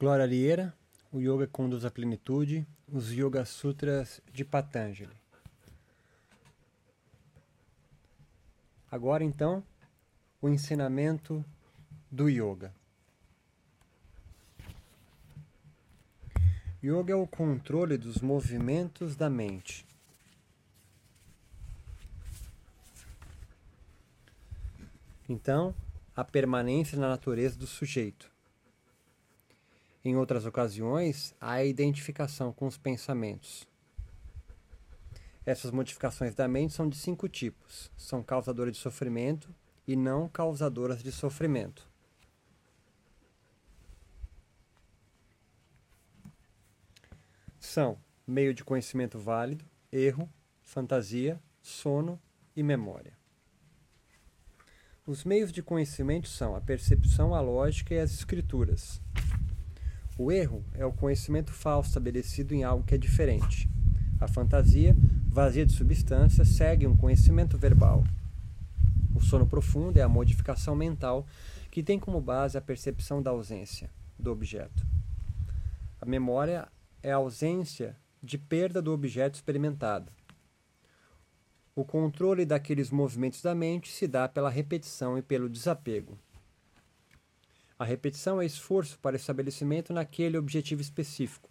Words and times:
Glória 0.00 0.24
Liera, 0.24 0.74
o 1.12 1.20
Yoga 1.20 1.46
conduz 1.46 1.84
à 1.84 1.90
plenitude, 1.90 2.66
os 2.88 3.12
Yoga 3.12 3.44
Sutras 3.44 4.22
de 4.32 4.46
Patanjali. 4.46 5.14
Agora 8.90 9.22
então, 9.22 9.62
o 10.40 10.48
ensinamento 10.48 11.44
do 12.10 12.30
Yoga. 12.30 12.74
Yoga 16.82 17.12
é 17.12 17.16
o 17.16 17.26
controle 17.26 17.98
dos 17.98 18.22
movimentos 18.22 19.14
da 19.14 19.28
mente. 19.28 19.84
Então, 25.28 25.74
a 26.16 26.24
permanência 26.24 26.98
na 26.98 27.10
natureza 27.10 27.58
do 27.58 27.66
sujeito. 27.66 28.29
Em 30.04 30.16
outras 30.16 30.46
ocasiões, 30.46 31.34
a 31.40 31.62
identificação 31.62 32.52
com 32.52 32.66
os 32.66 32.78
pensamentos. 32.78 33.68
Essas 35.44 35.70
modificações 35.70 36.34
da 36.34 36.48
mente 36.48 36.72
são 36.72 36.88
de 36.88 36.96
cinco 36.96 37.28
tipos: 37.28 37.90
são 37.96 38.22
causadoras 38.22 38.72
de 38.72 38.78
sofrimento 38.78 39.54
e 39.86 39.96
não 39.96 40.28
causadoras 40.28 41.02
de 41.02 41.12
sofrimento. 41.12 41.90
São 47.58 47.98
meio 48.26 48.54
de 48.54 48.64
conhecimento 48.64 49.18
válido, 49.18 49.64
erro, 49.92 50.32
fantasia, 50.62 51.40
sono 51.60 52.20
e 52.56 52.62
memória. 52.62 53.18
Os 55.06 55.24
meios 55.24 55.52
de 55.52 55.62
conhecimento 55.62 56.28
são 56.28 56.54
a 56.54 56.60
percepção, 56.60 57.34
a 57.34 57.40
lógica 57.40 57.94
e 57.94 57.98
as 57.98 58.12
escrituras. 58.12 59.02
O 60.22 60.30
erro 60.30 60.62
é 60.74 60.84
o 60.84 60.92
conhecimento 60.92 61.50
falso 61.50 61.88
estabelecido 61.88 62.54
em 62.54 62.62
algo 62.62 62.84
que 62.84 62.94
é 62.94 62.98
diferente. 62.98 63.66
A 64.20 64.28
fantasia, 64.28 64.94
vazia 65.26 65.64
de 65.64 65.72
substância, 65.72 66.44
segue 66.44 66.86
um 66.86 66.94
conhecimento 66.94 67.56
verbal. 67.56 68.04
O 69.14 69.20
sono 69.22 69.46
profundo 69.46 69.96
é 69.96 70.02
a 70.02 70.08
modificação 70.10 70.76
mental 70.76 71.26
que 71.70 71.82
tem 71.82 71.98
como 71.98 72.20
base 72.20 72.58
a 72.58 72.60
percepção 72.60 73.22
da 73.22 73.30
ausência 73.30 73.88
do 74.18 74.30
objeto. 74.30 74.86
A 75.98 76.04
memória 76.04 76.68
é 77.02 77.10
a 77.10 77.16
ausência 77.16 77.96
de 78.22 78.36
perda 78.36 78.82
do 78.82 78.92
objeto 78.92 79.36
experimentado. 79.36 80.12
O 81.74 81.82
controle 81.82 82.44
daqueles 82.44 82.90
movimentos 82.90 83.40
da 83.40 83.54
mente 83.54 83.90
se 83.90 84.06
dá 84.06 84.28
pela 84.28 84.50
repetição 84.50 85.16
e 85.16 85.22
pelo 85.22 85.48
desapego. 85.48 86.18
A 87.80 87.84
repetição 87.84 88.42
é 88.42 88.44
esforço 88.44 88.98
para 88.98 89.16
estabelecimento 89.16 89.90
naquele 89.90 90.36
objetivo 90.36 90.82
específico. 90.82 91.48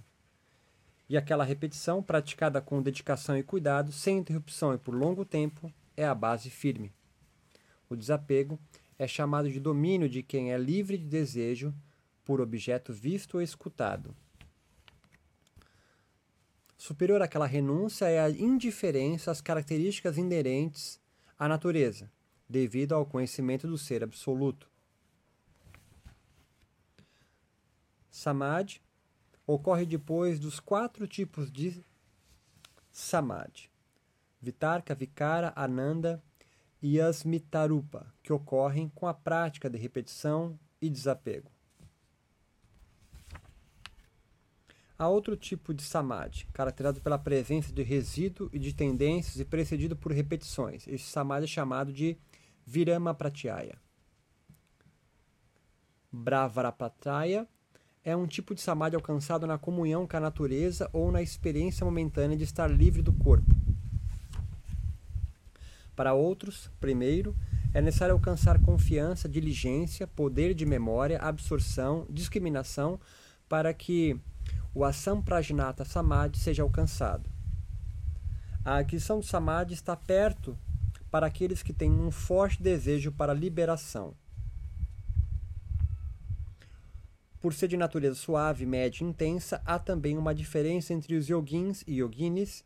E 1.10 1.18
aquela 1.18 1.44
repetição, 1.44 2.04
praticada 2.04 2.62
com 2.62 2.84
dedicação 2.84 3.36
e 3.36 3.42
cuidado, 3.42 3.92
sem 3.92 4.20
interrupção 4.20 4.72
e 4.72 4.78
por 4.78 4.94
longo 4.94 5.26
tempo, 5.26 5.74
é 5.98 6.06
a 6.06 6.14
base 6.14 6.52
firme. 6.52 6.94
O 7.90 7.96
desapego 7.96 8.60
é 9.00 9.08
chamado 9.08 9.50
de 9.50 9.60
domínio 9.60 10.08
de 10.08 10.22
quem 10.22 10.54
é 10.54 10.58
livre 10.60 11.00
de 11.00 11.06
desejo 11.06 11.74
por 12.24 12.40
objeto 12.40 12.94
visto 12.94 13.38
ou 13.38 13.42
escutado. 13.42 14.16
Superior 16.78 17.24
àquela 17.24 17.48
renúncia 17.48 18.06
é 18.06 18.20
a 18.20 18.30
indiferença 18.30 19.32
às 19.32 19.42
características 19.42 20.16
inerentes 20.16 21.02
à 21.40 21.48
natureza, 21.48 22.12
devido 22.48 22.94
ao 22.94 23.04
conhecimento 23.04 23.68
do 23.68 23.80
ser 23.80 24.04
absoluto. 24.04 24.69
Samadhi 28.10 28.82
ocorre 29.46 29.86
depois 29.86 30.40
dos 30.40 30.60
quatro 30.60 31.08
tipos 31.08 31.52
de 31.52 31.84
Samadhi: 32.92 33.70
Vitarka, 34.42 34.96
Vikara, 34.96 35.54
Ananda 35.56 36.24
e 36.82 37.00
Asmitarupa, 37.00 38.14
que 38.24 38.32
ocorrem 38.32 38.90
com 38.90 39.08
a 39.08 39.14
prática 39.14 39.70
de 39.70 39.78
repetição 39.78 40.58
e 40.82 40.90
desapego. 40.90 41.52
Há 44.98 45.08
outro 45.08 45.38
tipo 45.38 45.74
de 45.74 45.82
samadhi, 45.82 46.46
caracterizado 46.52 47.00
pela 47.00 47.18
presença 47.18 47.72
de 47.72 47.82
resíduo 47.84 48.50
e 48.52 48.60
de 48.60 48.74
tendências 48.74 49.40
e 49.40 49.46
precedido 49.46 49.96
por 49.96 50.12
repetições. 50.12 50.86
Esse 50.90 51.06
samadhi 51.06 51.46
é 51.46 51.48
chamado 51.48 51.94
de 51.94 52.18
Virama 52.66 53.14
Pratyaya. 53.14 53.78
Bravarapataya 56.12 57.48
é 58.04 58.16
um 58.16 58.26
tipo 58.26 58.56
de 58.56 58.62
samadhi 58.62 58.96
alcançado 58.96 59.46
na 59.46 59.58
comunhão 59.58 60.08
com 60.08 60.18
a 60.18 60.20
natureza 60.20 60.90
ou 60.94 61.12
na 61.12 61.22
experiência 61.22 61.86
momentânea 61.86 62.38
de 62.38 62.44
estar 62.44 62.68
livre 62.68 63.02
do 63.02 63.12
corpo. 63.14 63.56
Para 65.96 66.14
outros, 66.14 66.72
primeiro, 66.80 67.36
é 67.74 67.82
necessário 67.82 68.14
alcançar 68.14 68.62
confiança, 68.62 69.28
diligência, 69.28 70.08
poder 70.08 70.54
de 70.54 70.66
memória, 70.66 71.20
absorção, 71.20 72.08
discriminação, 72.10 73.00
para 73.50 73.74
que 73.74 74.18
o 74.74 74.86
Asamprajnata 74.86 75.84
Samadhi 75.84 76.40
seja 76.40 76.64
alcançado. 76.64 77.30
A 78.64 78.78
aquisição 78.78 79.20
do 79.20 79.26
Samadhi 79.26 79.74
está 79.74 79.96
perto 79.96 80.58
para 81.12 81.28
aqueles 81.28 81.62
que 81.62 81.74
têm 81.74 81.92
um 81.92 82.12
forte 82.12 82.62
desejo 82.62 83.12
para 83.12 83.34
liberação. 83.34 84.14
Por 87.42 87.54
ser 87.54 87.68
de 87.68 87.78
natureza 87.78 88.16
suave, 88.16 88.66
média 88.66 89.04
e 89.04 89.08
intensa, 89.08 89.62
há 89.66 89.80
também 89.80 90.18
uma 90.18 90.36
diferença 90.36 90.94
entre 90.94 91.16
os 91.16 91.28
yogins 91.28 91.84
e 91.88 92.00
yoginis 92.00 92.64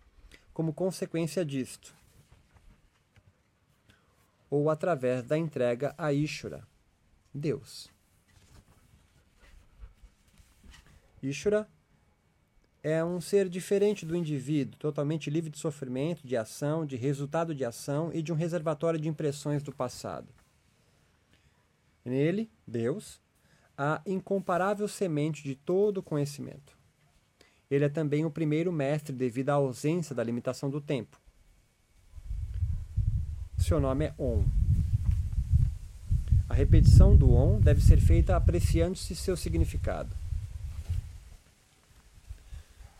como 0.53 0.73
consequência 0.73 1.44
disto, 1.44 1.95
ou 4.50 4.69
através 4.69 5.23
da 5.23 5.38
entrega 5.38 5.95
a 5.97 6.13
Ishura, 6.13 6.67
Deus. 7.34 7.89
Ishura 11.22 11.67
é 12.84 13.03
um 13.03 13.22
ser 13.22 13.47
diferente 13.47 14.05
do 14.05 14.16
indivíduo, 14.16 14.78
totalmente 14.78 15.29
livre 15.29 15.50
de 15.50 15.57
sofrimento, 15.57 16.28
de 16.28 16.35
ação, 16.35 16.85
de 16.85 16.97
resultado 16.97 17.55
de 17.55 17.63
ação 17.63 18.11
e 18.13 18.22
de 18.22 18.34
um 18.34 18.35
reservatório 18.35 19.00
de 19.00 19.07
impressões 19.07 19.63
do 19.63 19.73
passado. 19.73 20.28
Nele, 22.03 22.51
Deus, 22.67 23.22
a 23.78 24.01
incomparável 24.06 24.88
semente 24.88 25.44
de 25.44 25.56
todo 25.56 25.97
o 25.97 26.03
conhecimento. 26.03 26.78
Ele 27.69 27.85
é 27.85 27.89
também 27.89 28.23
o 28.25 28.31
primeiro 28.31 28.72
mestre 28.72 29.16
devido 29.16 29.50
à 29.50 29.53
ausência 29.53 30.13
da 30.13 30.23
limitação 30.23 30.69
do 30.69 30.79
tempo. 30.79 31.19
Seu 33.57 33.79
nome 33.79 34.06
é 34.06 34.13
On. 34.19 34.44
A 36.47 36.53
repetição 36.53 37.16
do 37.16 37.34
On 37.34 37.59
deve 37.59 37.81
ser 37.81 38.00
feita 38.00 38.35
apreciando-se 38.35 39.16
seu 39.16 39.35
significado. 39.35 40.16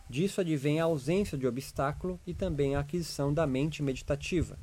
Disso 0.08 0.40
advém 0.40 0.80
a 0.80 0.84
ausência 0.84 1.36
de 1.38 1.46
obstáculo 1.46 2.18
e 2.26 2.34
também 2.34 2.74
a 2.74 2.80
aquisição 2.80 3.32
da 3.32 3.46
mente 3.46 3.82
meditativa. 3.82 4.58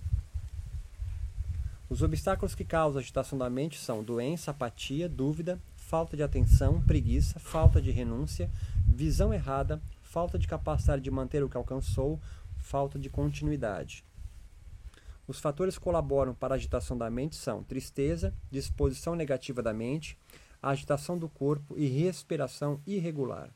Os 1.89 2.01
obstáculos 2.01 2.55
que 2.55 2.63
causam 2.63 2.99
a 2.99 3.01
agitação 3.01 3.38
da 3.38 3.49
mente 3.49 3.78
são 3.78 4.03
doença, 4.03 4.51
apatia, 4.51 5.09
dúvida, 5.09 5.59
falta 5.91 6.16
de 6.16 6.24
atenção, 6.24 6.81
preguiça, 6.81 7.38
falta 7.38 7.81
de 7.81 7.91
renúncia, 7.91 8.50
visão 8.88 9.34
errada, 9.34 9.81
falta 10.02 10.40
de 10.40 10.47
capacidade 10.47 11.02
de 11.02 11.12
manter 11.12 11.44
o 11.44 11.50
que 11.50 11.57
alcançou, 11.57 12.18
falta 12.57 12.97
de 12.97 13.09
continuidade. 13.09 14.06
Os 15.28 15.41
fatores 15.41 15.78
que 15.78 15.84
colaboram 15.84 16.34
para 16.34 16.53
a 16.53 16.56
agitação 16.56 16.97
da 16.97 17.09
mente 17.09 17.35
são 17.35 17.62
tristeza, 17.62 18.34
disposição 18.50 19.16
negativa 19.16 19.62
da 19.62 19.74
mente, 19.74 20.17
agitação 20.64 21.17
do 21.17 21.28
corpo 21.28 21.78
e 21.78 21.88
respiração 21.88 22.79
irregular. 22.87 23.49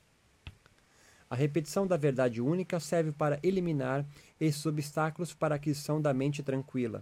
A 1.30 1.36
repetição 1.38 1.88
da 1.88 1.96
verdade 1.96 2.42
única 2.42 2.82
serve 2.82 3.14
para 3.14 3.40
eliminar 3.44 4.06
esses 4.42 4.66
obstáculos 4.66 5.34
para 5.34 5.56
a 5.56 5.58
aquisição 5.58 6.02
da 6.02 6.14
mente 6.14 6.44
tranquila. 6.44 7.02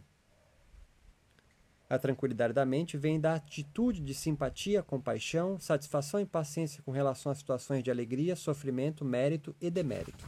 A 1.94 2.00
tranquilidade 2.00 2.54
da 2.54 2.66
mente 2.66 2.98
vem 2.98 3.20
da 3.20 3.36
atitude 3.36 4.02
de 4.02 4.16
simpatia, 4.16 4.82
compaixão, 4.82 5.60
satisfação 5.60 6.20
e 6.20 6.26
paciência 6.26 6.82
com 6.82 6.90
relação 6.90 7.32
às 7.32 7.38
situações 7.38 7.84
de 7.84 7.92
alegria, 7.92 8.36
sofrimento, 8.36 9.06
mérito 9.06 9.56
e 9.62 9.70
demérito. 9.70 10.28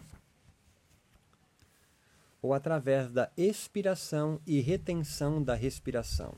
Ou 2.39 2.53
através 2.53 3.12
da 3.12 3.31
expiração 3.35 4.39
e 4.45 4.59
retenção 4.59 5.41
da 5.41 5.56
respiração. 5.56 6.35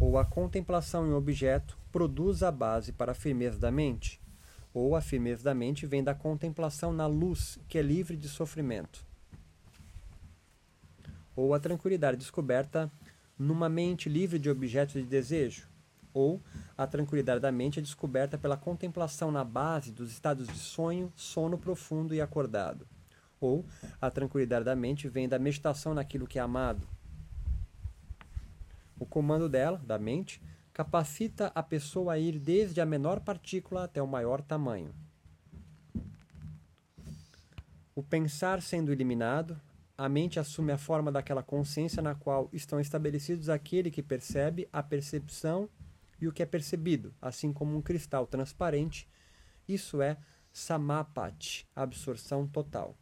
Ou 0.00 0.16
a 0.16 0.24
contemplação 0.24 1.06
em 1.06 1.12
objeto 1.12 1.76
produz 1.92 2.42
a 2.42 2.50
base 2.50 2.92
para 2.92 3.12
a 3.12 3.14
firmeza 3.14 3.58
da 3.58 3.70
mente, 3.70 4.18
ou 4.72 4.96
a 4.96 5.02
firmeza 5.02 5.44
da 5.44 5.54
mente 5.54 5.84
vem 5.84 6.02
da 6.02 6.14
contemplação 6.14 6.94
na 6.94 7.06
luz, 7.06 7.58
que 7.68 7.76
é 7.76 7.82
livre 7.82 8.16
de 8.16 8.26
sofrimento 8.26 9.05
ou 11.36 11.52
a 11.52 11.60
tranquilidade 11.60 12.16
descoberta 12.16 12.90
numa 13.38 13.68
mente 13.68 14.08
livre 14.08 14.38
de 14.38 14.48
objetos 14.48 14.94
de 14.94 15.02
desejo, 15.02 15.68
ou 16.14 16.42
a 16.78 16.86
tranquilidade 16.86 17.40
da 17.40 17.52
mente 17.52 17.78
é 17.78 17.82
descoberta 17.82 18.38
pela 18.38 18.56
contemplação 18.56 19.30
na 19.30 19.44
base 19.44 19.92
dos 19.92 20.10
estados 20.10 20.48
de 20.48 20.58
sonho, 20.58 21.12
sono 21.14 21.58
profundo 21.58 22.14
e 22.14 22.22
acordado. 22.22 22.88
Ou 23.38 23.66
a 24.00 24.10
tranquilidade 24.10 24.64
da 24.64 24.74
mente 24.74 25.08
vem 25.08 25.28
da 25.28 25.38
meditação 25.38 25.92
naquilo 25.92 26.26
que 26.26 26.38
é 26.38 26.42
amado. 26.42 26.88
O 28.98 29.04
comando 29.04 29.46
dela, 29.46 29.78
da 29.84 29.98
mente, 29.98 30.40
capacita 30.72 31.52
a 31.54 31.62
pessoa 31.62 32.14
a 32.14 32.18
ir 32.18 32.38
desde 32.38 32.80
a 32.80 32.86
menor 32.86 33.20
partícula 33.20 33.84
até 33.84 34.00
o 34.00 34.06
maior 34.06 34.40
tamanho. 34.40 34.94
O 37.94 38.02
pensar 38.02 38.62
sendo 38.62 38.90
eliminado, 38.90 39.60
a 39.98 40.08
mente 40.08 40.38
assume 40.38 40.72
a 40.72 40.78
forma 40.78 41.10
daquela 41.10 41.42
consciência 41.42 42.02
na 42.02 42.14
qual 42.14 42.50
estão 42.52 42.78
estabelecidos 42.78 43.48
aquele 43.48 43.90
que 43.90 44.02
percebe, 44.02 44.68
a 44.72 44.82
percepção 44.82 45.68
e 46.20 46.28
o 46.28 46.32
que 46.32 46.42
é 46.42 46.46
percebido, 46.46 47.14
assim 47.20 47.52
como 47.52 47.76
um 47.76 47.82
cristal 47.82 48.26
transparente. 48.26 49.08
Isso 49.66 50.02
é 50.02 50.18
samapati, 50.52 51.66
absorção 51.74 52.46
total. 52.46 52.96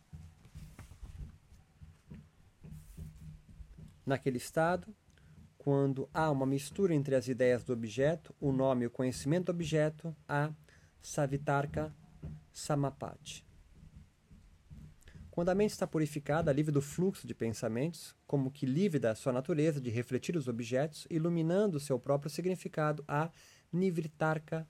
Naquele 4.06 4.36
estado, 4.36 4.94
quando 5.56 6.08
há 6.12 6.30
uma 6.30 6.46
mistura 6.46 6.94
entre 6.94 7.14
as 7.14 7.26
ideias 7.26 7.64
do 7.64 7.72
objeto, 7.72 8.34
o 8.40 8.52
nome 8.52 8.84
e 8.84 8.86
o 8.86 8.90
conhecimento 8.90 9.46
do 9.46 9.52
objeto, 9.52 10.14
há 10.28 10.52
savitarka 11.00 11.94
samapati. 12.52 13.44
Quando 15.34 15.48
a 15.48 15.54
mente 15.56 15.72
está 15.72 15.84
purificada, 15.84 16.52
livre 16.52 16.70
do 16.70 16.80
fluxo 16.80 17.26
de 17.26 17.34
pensamentos, 17.34 18.14
como 18.24 18.52
que 18.52 18.64
livre 18.64 19.00
da 19.00 19.16
sua 19.16 19.32
natureza 19.32 19.80
de 19.80 19.90
refletir 19.90 20.36
os 20.36 20.46
objetos, 20.46 21.08
iluminando 21.10 21.80
seu 21.80 21.98
próprio 21.98 22.30
significado, 22.30 23.04
a 23.08 23.32
Nivritarka 23.72 24.64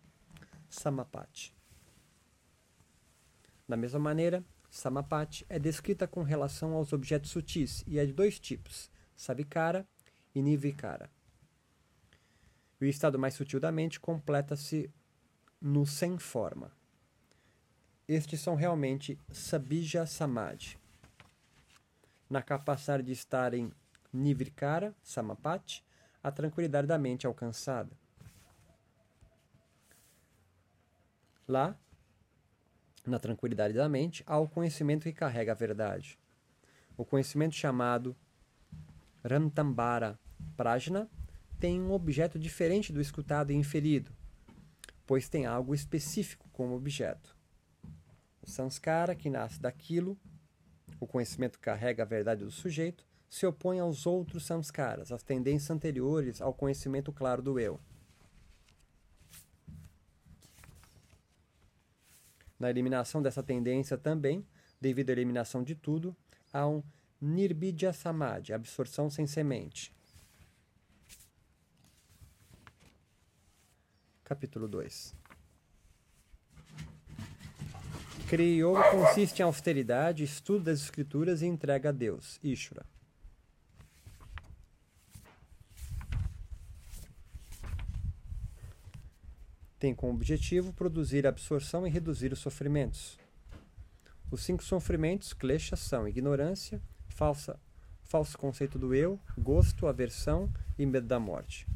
Samapati. 0.70 1.54
Da 3.68 3.76
mesma 3.76 3.98
maneira, 3.98 4.42
Samapati 4.70 5.44
é 5.50 5.58
descrita 5.58 6.08
com 6.08 6.22
relação 6.22 6.72
aos 6.72 6.94
objetos 6.94 7.30
sutis 7.30 7.84
e 7.86 7.98
é 7.98 8.06
de 8.06 8.14
dois 8.14 8.40
tipos, 8.40 8.90
Savikara 9.14 9.86
e 10.34 10.40
Nivikara. 10.40 11.10
O 12.80 12.86
estado 12.86 13.18
mais 13.18 13.34
sutil 13.34 13.60
da 13.60 13.70
mente 13.70 14.00
completa-se 14.00 14.90
no 15.60 15.84
sem 15.84 16.16
forma. 16.18 16.72
Estes 18.06 18.40
são 18.40 18.54
realmente 18.54 19.18
Sabija 19.32 20.04
Samadhi. 20.04 20.76
Na 22.28 22.42
capacidade 22.42 23.02
de 23.02 23.12
estar 23.12 23.54
em 23.54 23.72
Nivrikara, 24.12 24.94
Samapati, 25.02 25.82
a 26.22 26.30
tranquilidade 26.30 26.86
da 26.86 26.98
mente 26.98 27.24
é 27.24 27.28
alcançada. 27.28 27.96
Lá, 31.48 31.74
na 33.06 33.18
tranquilidade 33.18 33.72
da 33.72 33.88
mente, 33.88 34.22
há 34.26 34.38
o 34.38 34.48
conhecimento 34.48 35.04
que 35.04 35.12
carrega 35.12 35.52
a 35.52 35.54
verdade. 35.54 36.18
O 36.98 37.06
conhecimento 37.06 37.54
chamado 37.54 38.14
Rantambara 39.24 40.18
Prajna 40.58 41.08
tem 41.58 41.80
um 41.80 41.92
objeto 41.92 42.38
diferente 42.38 42.92
do 42.92 43.00
escutado 43.00 43.50
e 43.50 43.54
inferido, 43.54 44.12
pois 45.06 45.26
tem 45.26 45.46
algo 45.46 45.74
específico 45.74 46.48
como 46.52 46.74
objeto. 46.74 47.34
O 48.46 48.50
samskara, 48.50 49.14
que 49.14 49.30
nasce 49.30 49.58
daquilo, 49.58 50.18
o 51.00 51.06
conhecimento 51.06 51.58
carrega 51.58 52.02
a 52.02 52.06
verdade 52.06 52.44
do 52.44 52.50
sujeito, 52.50 53.06
se 53.26 53.46
opõe 53.46 53.80
aos 53.80 54.06
outros 54.06 54.44
samskaras, 54.44 55.10
às 55.10 55.22
tendências 55.22 55.70
anteriores 55.70 56.42
ao 56.42 56.52
conhecimento 56.52 57.10
claro 57.10 57.40
do 57.40 57.58
eu. 57.58 57.80
Na 62.60 62.68
eliminação 62.68 63.22
dessa 63.22 63.42
tendência 63.42 63.96
também, 63.96 64.46
devido 64.78 65.08
à 65.08 65.12
eliminação 65.12 65.64
de 65.64 65.74
tudo, 65.74 66.14
há 66.52 66.68
um 66.68 66.82
nirbidya 67.18 67.94
samadhi, 67.94 68.52
absorção 68.52 69.08
sem 69.08 69.26
semente. 69.26 69.90
Capítulo 74.22 74.68
2 74.68 75.23
Kriya 78.28 78.66
Yoga 78.66 78.90
consiste 78.90 79.40
em 79.40 79.42
austeridade, 79.42 80.24
estudo 80.24 80.64
das 80.64 80.80
escrituras 80.80 81.42
e 81.42 81.46
entrega 81.46 81.90
a 81.90 81.92
Deus, 81.92 82.40
Ishvara. 82.42 82.86
Tem 89.78 89.94
como 89.94 90.14
objetivo 90.14 90.72
produzir 90.72 91.26
absorção 91.26 91.86
e 91.86 91.90
reduzir 91.90 92.32
os 92.32 92.38
sofrimentos. 92.38 93.18
Os 94.30 94.42
cinco 94.42 94.64
sofrimentos, 94.64 95.34
kleshas, 95.34 95.80
são 95.80 96.08
ignorância, 96.08 96.80
falsa, 97.08 97.60
falso 98.02 98.38
conceito 98.38 98.78
do 98.78 98.94
eu, 98.94 99.20
gosto, 99.36 99.86
aversão 99.86 100.50
e 100.78 100.86
medo 100.86 101.06
da 101.06 101.20
morte. 101.20 101.66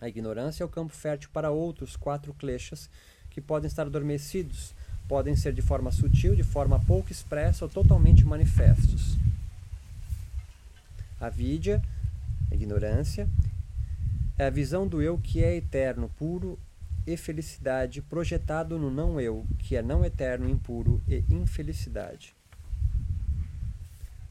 A 0.00 0.08
ignorância 0.08 0.62
é 0.62 0.66
o 0.66 0.70
campo 0.70 0.94
fértil 0.94 1.30
para 1.32 1.50
outros 1.50 1.96
quatro 1.96 2.32
kleshas 2.32 2.88
que 3.28 3.40
podem 3.40 3.66
estar 3.66 3.86
adormecidos 3.86 4.74
podem 5.10 5.34
ser 5.34 5.52
de 5.52 5.60
forma 5.60 5.90
sutil, 5.90 6.36
de 6.36 6.44
forma 6.44 6.78
pouco 6.78 7.10
expressa 7.10 7.64
ou 7.64 7.68
totalmente 7.68 8.24
manifestos. 8.24 9.18
A 11.20 11.28
vidya, 11.28 11.82
a 12.48 12.54
ignorância, 12.54 13.28
é 14.38 14.46
a 14.46 14.50
visão 14.50 14.86
do 14.86 15.02
eu 15.02 15.18
que 15.18 15.42
é 15.42 15.56
eterno, 15.56 16.08
puro 16.16 16.56
e 17.04 17.16
felicidade, 17.16 18.00
projetado 18.00 18.78
no 18.78 18.88
não 18.88 19.20
eu, 19.20 19.44
que 19.58 19.74
é 19.74 19.82
não 19.82 20.04
eterno, 20.04 20.48
impuro 20.48 21.02
e 21.08 21.24
infelicidade. 21.28 22.32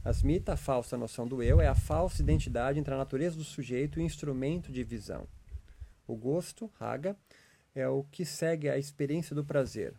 Asmita, 0.05 0.53
a 0.53 0.57
falsa 0.57 0.97
noção 0.97 1.27
do 1.27 1.43
eu, 1.43 1.59
é 1.59 1.67
a 1.67 1.75
falsa 1.75 2.21
identidade 2.21 2.79
entre 2.79 2.93
a 2.93 2.97
natureza 2.97 3.35
do 3.35 3.43
sujeito 3.43 3.99
e 3.99 4.03
o 4.03 4.05
instrumento 4.05 4.71
de 4.71 4.81
visão. 4.85 5.27
O 6.07 6.15
gosto, 6.15 6.71
raga, 6.79 7.17
é 7.75 7.85
o 7.85 8.05
que 8.09 8.23
segue 8.23 8.69
a 8.69 8.77
experiência 8.77 9.35
do 9.35 9.43
prazer. 9.43 9.93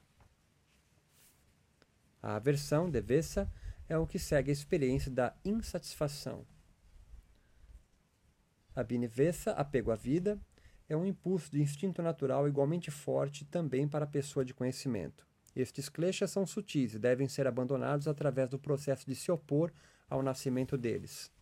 A 2.23 2.37
aversão, 2.37 2.91
devessa, 2.91 3.51
é 3.89 3.97
o 3.97 4.07
que 4.07 4.19
segue 4.19 4.51
a 4.51 4.53
experiência 4.53 5.11
da 5.11 5.35
insatisfação. 5.45 6.47
A 8.75 8.83
binivessa, 8.85 9.53
apego 9.53 9.91
à 9.91 9.97
vida, 9.97 10.41
é 10.89 10.97
um 10.97 11.05
impulso 11.05 11.51
de 11.51 11.61
instinto 11.61 12.03
natural 12.03 12.49
igualmente 12.49 12.91
forte 12.91 13.45
também 13.45 13.89
para 13.89 14.05
a 14.05 14.09
pessoa 14.09 14.45
de 14.45 14.55
conhecimento. 14.55 15.27
Estes 15.55 15.89
kleshas 15.89 16.31
são 16.31 16.47
sutis 16.47 16.95
e 16.95 16.99
devem 16.99 17.29
ser 17.29 17.47
abandonados 17.47 18.07
através 18.07 18.49
do 18.49 18.59
processo 18.59 19.07
de 19.07 19.15
se 19.15 19.31
opor 19.31 19.73
ao 20.09 20.23
nascimento 20.23 20.79
deles. 20.79 21.33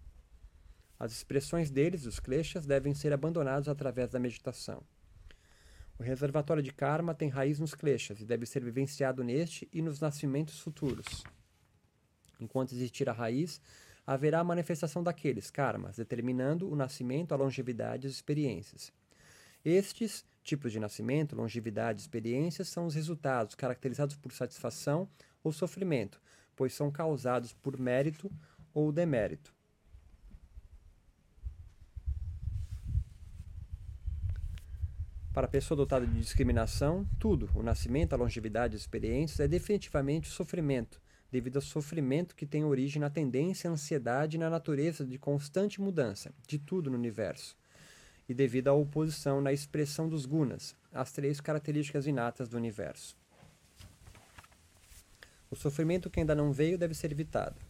As 0.98 1.12
expressões 1.12 1.70
deles, 1.70 2.06
os 2.06 2.18
kleshas, 2.18 2.66
devem 2.66 2.94
ser 2.94 3.12
abandonados 3.12 3.68
através 3.68 4.10
da 4.10 4.18
meditação. 4.18 4.82
O 5.98 6.02
reservatório 6.02 6.62
de 6.62 6.72
karma 6.72 7.12
tem 7.12 7.28
raiz 7.28 7.58
nos 7.58 7.74
kleshas 7.74 8.20
e 8.20 8.24
deve 8.24 8.46
ser 8.46 8.62
vivenciado 8.62 9.24
neste 9.24 9.68
e 9.72 9.82
nos 9.82 9.98
nascimentos 9.98 10.60
futuros. 10.60 11.24
Enquanto 12.40 12.72
existir 12.72 13.08
a 13.08 13.12
raiz, 13.12 13.60
haverá 14.06 14.38
a 14.38 14.44
manifestação 14.44 15.02
daqueles 15.02 15.50
karmas, 15.50 15.96
determinando 15.96 16.70
o 16.70 16.76
nascimento, 16.76 17.32
a 17.32 17.36
longevidade 17.36 18.06
e 18.06 18.08
as 18.08 18.14
experiências. 18.14 18.92
Estes 19.64 20.24
tipos 20.44 20.70
de 20.70 20.78
nascimento, 20.78 21.34
longevidade 21.34 21.98
e 21.98 22.02
experiências 22.02 22.68
são 22.68 22.86
os 22.86 22.94
resultados 22.94 23.56
caracterizados 23.56 24.14
por 24.14 24.32
satisfação 24.32 25.08
ou 25.42 25.50
sofrimento, 25.50 26.22
pois 26.54 26.72
são 26.72 26.92
causados 26.92 27.52
por 27.52 27.76
mérito 27.76 28.30
ou 28.72 28.92
demérito. 28.92 29.57
Para 35.38 35.46
a 35.46 35.50
pessoa 35.50 35.76
dotada 35.76 36.04
de 36.04 36.18
discriminação, 36.18 37.06
tudo, 37.16 37.48
o 37.54 37.62
nascimento, 37.62 38.12
a 38.12 38.16
longevidade, 38.16 38.74
as 38.74 38.80
experiências, 38.80 39.38
é 39.38 39.46
definitivamente 39.46 40.26
sofrimento, 40.26 41.00
devido 41.30 41.54
ao 41.54 41.62
sofrimento 41.62 42.34
que 42.34 42.44
tem 42.44 42.64
origem 42.64 42.98
na 42.98 43.08
tendência 43.08 43.70
à 43.70 43.72
ansiedade 43.72 44.36
e 44.36 44.40
na 44.40 44.50
natureza 44.50 45.06
de 45.06 45.16
constante 45.16 45.80
mudança 45.80 46.34
de 46.44 46.58
tudo 46.58 46.90
no 46.90 46.96
universo, 46.96 47.56
e 48.28 48.34
devido 48.34 48.66
à 48.66 48.72
oposição 48.72 49.40
na 49.40 49.52
expressão 49.52 50.08
dos 50.08 50.26
gunas, 50.26 50.74
as 50.92 51.12
três 51.12 51.40
características 51.40 52.08
inatas 52.08 52.48
do 52.48 52.56
universo. 52.56 53.16
O 55.48 55.54
sofrimento 55.54 56.10
que 56.10 56.18
ainda 56.18 56.34
não 56.34 56.50
veio 56.50 56.76
deve 56.76 56.94
ser 56.94 57.12
evitado. 57.12 57.60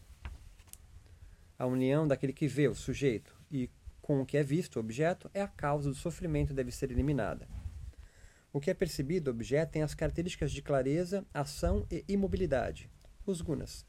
A 1.58 1.66
união 1.66 2.08
daquele 2.08 2.32
que 2.32 2.48
vê, 2.48 2.66
o 2.66 2.74
sujeito, 2.74 3.38
e 3.52 3.68
com 4.08 4.22
o 4.22 4.24
que 4.24 4.38
é 4.38 4.42
visto, 4.42 4.76
o 4.76 4.80
objeto, 4.80 5.30
é 5.34 5.42
a 5.42 5.46
causa 5.46 5.90
do 5.90 5.94
sofrimento 5.94 6.54
deve 6.54 6.70
ser 6.70 6.90
eliminada. 6.90 7.46
O 8.50 8.58
que 8.58 8.70
é 8.70 8.74
percebido, 8.74 9.30
objeto, 9.30 9.72
tem 9.72 9.82
as 9.82 9.92
características 9.92 10.50
de 10.50 10.62
clareza, 10.62 11.26
ação 11.34 11.86
e 11.90 12.02
imobilidade, 12.08 12.90
os 13.26 13.42
gunas. 13.42 13.84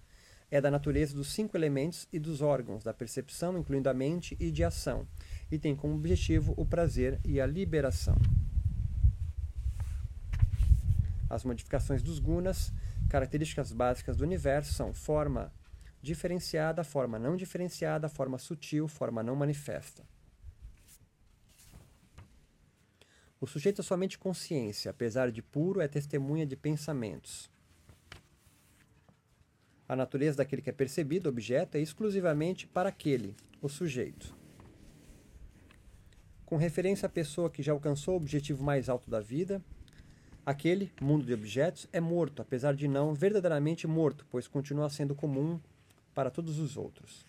É 0.52 0.60
da 0.60 0.70
natureza 0.70 1.16
dos 1.16 1.32
cinco 1.32 1.56
elementos 1.56 2.06
e 2.12 2.20
dos 2.20 2.42
órgãos 2.42 2.84
da 2.84 2.94
percepção, 2.94 3.58
incluindo 3.58 3.90
a 3.90 3.94
mente, 3.94 4.36
e 4.42 4.52
de 4.52 4.62
ação. 4.62 5.08
e 5.50 5.58
tem 5.58 5.74
como 5.74 5.96
objetivo 5.96 6.54
o 6.58 6.66
prazer 6.66 7.18
e 7.24 7.40
a 7.40 7.46
liberação. 7.46 8.18
As 11.30 11.46
modificações 11.46 12.04
dos 12.04 12.20
gunas, 12.20 12.74
características 13.08 13.72
básicas 13.72 14.18
do 14.18 14.26
universo, 14.26 14.74
são 14.74 14.94
forma 14.94 15.50
diferenciada, 16.02 16.84
forma 16.84 17.20
não 17.20 17.36
diferenciada, 17.36 18.10
forma 18.10 18.38
sutil, 18.38 18.86
forma 18.88 19.22
não 19.24 19.36
manifesta. 19.36 20.09
O 23.42 23.48
sujeito 23.48 23.80
é 23.80 23.84
somente 23.84 24.18
consciência, 24.18 24.92
apesar 24.92 25.32
de 25.32 25.42
puro, 25.42 25.80
é 25.80 25.88
testemunha 25.88 26.46
de 26.46 26.58
pensamentos. 26.58 27.50
A 29.88 29.96
natureza 29.96 30.38
daquele 30.38 30.62
que 30.62 30.70
é 30.70 30.74
percebido, 30.74 31.30
objeto, 31.30 31.76
é 31.76 31.80
exclusivamente 31.80 32.68
para 32.68 32.90
aquele, 32.90 33.36
o 33.62 33.70
sujeito. 33.70 34.36
Com 36.46 36.58
referência 36.58 37.06
à 37.06 37.10
pessoa 37.10 37.50
que 37.50 37.64
já 37.64 37.72
alcançou 37.72 38.16
o 38.16 38.18
objetivo 38.18 38.62
mais 38.62 38.90
alto 38.90 39.10
da 39.10 39.22
vida, 39.22 39.64
aquele, 40.46 40.92
mundo 41.00 41.26
de 41.26 41.34
objetos, 41.34 41.88
é 41.94 42.02
morto, 42.02 42.42
apesar 42.42 42.76
de 42.76 42.88
não 42.90 43.14
verdadeiramente 43.14 43.88
morto, 43.88 44.26
pois 44.30 44.48
continua 44.48 44.90
sendo 44.90 45.16
comum 45.16 45.60
para 46.14 46.30
todos 46.30 46.60
os 46.60 46.76
outros. 46.76 47.26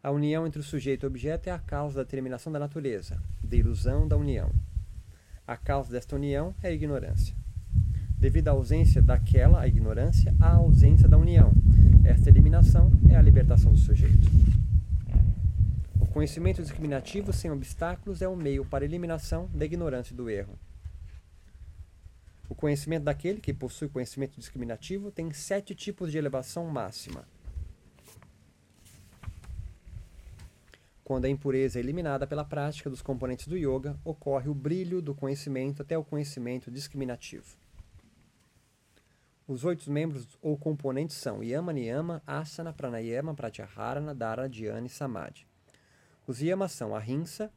A 0.00 0.12
união 0.12 0.46
entre 0.46 0.60
o 0.60 0.64
sujeito 0.64 1.02
e 1.02 1.06
o 1.06 1.08
objeto 1.08 1.48
é 1.48 1.50
a 1.50 1.58
causa 1.58 1.96
da 1.96 2.04
terminação 2.04 2.52
da 2.52 2.58
natureza, 2.58 3.20
da 3.42 3.56
ilusão 3.56 4.06
da 4.06 4.16
união. 4.16 4.52
A 5.44 5.56
causa 5.56 5.90
desta 5.90 6.14
união 6.14 6.54
é 6.62 6.68
a 6.68 6.72
ignorância. 6.72 7.34
Devido 8.16 8.48
à 8.48 8.52
ausência 8.52 9.02
daquela, 9.02 9.60
a 9.60 9.66
ignorância, 9.66 10.34
há 10.38 10.50
a 10.50 10.56
ausência 10.56 11.08
da 11.08 11.18
união. 11.18 11.52
Esta 12.04 12.30
eliminação 12.30 12.92
é 13.08 13.16
a 13.16 13.22
libertação 13.22 13.72
do 13.72 13.78
sujeito. 13.78 14.28
O 16.00 16.06
conhecimento 16.06 16.62
discriminativo 16.62 17.32
sem 17.32 17.50
obstáculos 17.50 18.22
é 18.22 18.28
o 18.28 18.36
meio 18.36 18.64
para 18.64 18.84
a 18.84 18.86
eliminação 18.86 19.48
da 19.52 19.64
ignorância 19.64 20.14
e 20.14 20.16
do 20.16 20.30
erro. 20.30 20.56
O 22.48 22.54
conhecimento 22.54 23.02
daquele 23.04 23.40
que 23.40 23.52
possui 23.52 23.88
conhecimento 23.88 24.38
discriminativo 24.38 25.10
tem 25.10 25.32
sete 25.32 25.74
tipos 25.74 26.12
de 26.12 26.18
elevação 26.18 26.66
máxima. 26.66 27.24
Quando 31.08 31.24
a 31.24 31.30
impureza 31.30 31.78
é 31.78 31.80
eliminada 31.80 32.26
pela 32.26 32.44
prática 32.44 32.90
dos 32.90 33.00
componentes 33.00 33.48
do 33.48 33.56
yoga, 33.56 33.98
ocorre 34.04 34.50
o 34.50 34.54
brilho 34.54 35.00
do 35.00 35.14
conhecimento 35.14 35.80
até 35.80 35.96
o 35.96 36.04
conhecimento 36.04 36.70
discriminativo. 36.70 37.56
Os 39.46 39.64
oito 39.64 39.90
membros 39.90 40.36
ou 40.42 40.58
componentes 40.58 41.16
são 41.16 41.42
Yama, 41.42 41.72
Niyama, 41.72 42.22
Asana, 42.26 42.74
Pranayama, 42.74 43.34
Pratyahara, 43.34 44.14
Dharana, 44.14 44.50
Dhyana 44.50 44.86
e 44.86 44.90
Samadhi. 44.90 45.46
Os 46.26 46.42
Yamas 46.42 46.72
são 46.72 46.94
Ahimsa, 46.94 47.50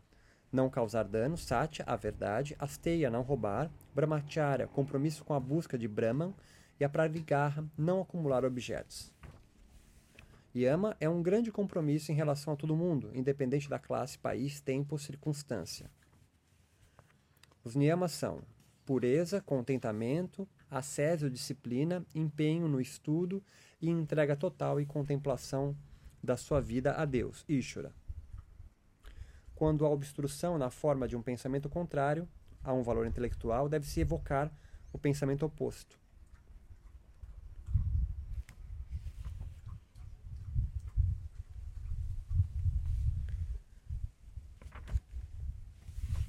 não 0.49 0.69
causar 0.69 1.03
dano, 1.03 1.35
Satya, 1.35 1.83
a 1.85 1.97
verdade, 1.97 2.55
Asteya, 2.57 3.09
não 3.09 3.21
roubar, 3.21 3.69
Brahmacharya, 3.93 4.65
compromisso 4.65 5.25
com 5.25 5.33
a 5.33 5.41
busca 5.41 5.77
de 5.77 5.89
Brahman, 5.89 6.33
e 6.79 6.85
a 6.85 6.89
Prarigarha, 6.89 7.65
não 7.77 7.99
acumular 7.99 8.45
objetos. 8.45 9.11
Yama 10.53 10.97
é 10.99 11.07
um 11.07 11.23
grande 11.23 11.51
compromisso 11.51 12.11
em 12.11 12.15
relação 12.15 12.53
a 12.53 12.57
todo 12.57 12.75
mundo, 12.75 13.09
independente 13.13 13.69
da 13.69 13.79
classe, 13.79 14.19
país, 14.19 14.59
tempo 14.59 14.95
ou 14.95 14.99
circunstância. 14.99 15.89
Os 17.63 17.75
niyamas 17.75 18.11
são 18.11 18.41
pureza, 18.85 19.39
contentamento, 19.39 20.45
ascésio, 20.69 21.29
disciplina, 21.29 22.05
empenho 22.13 22.67
no 22.67 22.81
estudo 22.81 23.41
e 23.79 23.89
entrega 23.89 24.35
total 24.35 24.81
e 24.81 24.85
contemplação 24.85 25.77
da 26.21 26.35
sua 26.35 26.59
vida 26.59 26.93
a 26.93 27.05
Deus, 27.05 27.45
Ishvara. 27.47 27.93
Quando 29.55 29.85
há 29.85 29.89
obstrução 29.89 30.57
na 30.57 30.69
forma 30.69 31.07
de 31.07 31.15
um 31.15 31.21
pensamento 31.21 31.69
contrário 31.69 32.27
a 32.63 32.73
um 32.73 32.83
valor 32.83 33.05
intelectual, 33.05 33.69
deve-se 33.69 34.01
evocar 34.01 34.51
o 34.91 34.97
pensamento 34.97 35.45
oposto. 35.45 36.00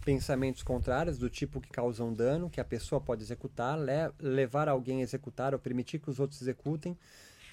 Pensamentos 0.05 0.63
contrários, 0.63 1.17
do 1.17 1.31
tipo 1.31 1.61
que 1.61 1.71
causam 1.71 2.13
dano, 2.13 2.51
que 2.51 2.61
a 2.61 2.65
pessoa 2.65 3.01
pode 3.01 3.23
executar, 3.23 3.79
le 3.79 4.13
levar 4.19 4.69
alguém 4.69 5.01
a 5.01 5.03
executar 5.03 5.55
ou 5.55 5.61
permitir 5.61 5.99
que 5.99 6.11
os 6.11 6.19
outros 6.19 6.43
executem, 6.43 6.99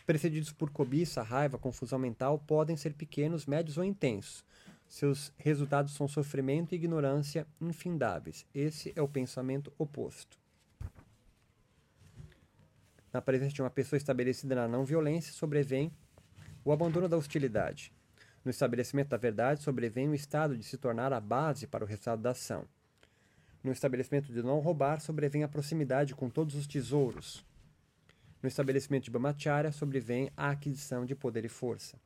precedidos 0.06 0.52
por 0.52 0.70
cobiça, 0.72 1.22
raiva, 1.22 1.58
confusão 1.58 2.00
mental, 2.00 2.40
podem 2.40 2.76
ser 2.76 2.94
pequenos, 2.94 3.46
médios 3.46 3.78
ou 3.78 3.84
intensos. 3.84 4.44
Seus 4.88 5.32
resultados 5.38 5.94
são 5.94 6.08
sofrimento 6.08 6.74
e 6.74 6.76
ignorância 6.76 7.46
infindáveis. 7.62 8.46
Esse 8.54 8.92
é 8.96 9.02
o 9.02 9.08
pensamento 9.08 9.72
oposto. 9.78 10.40
Na 13.14 13.22
presença 13.22 13.54
de 13.54 13.62
uma 13.62 13.70
pessoa 13.70 13.98
estabelecida 13.98 14.56
na 14.56 14.68
não 14.68 14.84
violência, 14.84 15.32
sobrevém 15.32 15.92
o 16.66 16.72
abandono 16.72 17.08
da 17.08 17.18
hostilidade. 17.18 17.94
No 18.44 18.52
estabelecimento 18.52 19.10
da 19.10 19.18
verdade, 19.18 19.62
sobrevém 19.62 20.08
o 20.08 20.16
estado 20.16 20.58
de 20.58 20.64
se 20.64 20.78
tornar 20.78 21.12
a 21.12 21.20
base 21.20 21.68
para 21.68 21.84
o 21.84 21.88
resultado 21.88 22.22
da 22.22 22.32
ação. 22.32 22.66
No 23.64 23.72
estabelecimento 23.72 24.32
de 24.32 24.42
não 24.42 24.60
roubar, 24.60 25.02
sobrevém 25.02 25.44
a 25.44 25.48
proximidade 25.48 26.16
com 26.16 26.30
todos 26.30 26.56
os 26.56 26.66
tesouros. 26.66 27.46
No 28.42 28.48
estabelecimento 28.48 29.04
de 29.04 29.12
Brahmacharya, 29.12 29.72
sobrevém 29.72 30.32
a 30.38 30.52
aquisição 30.52 31.06
de 31.06 31.14
poder 31.14 31.44
e 31.44 31.50
força. 31.50 32.00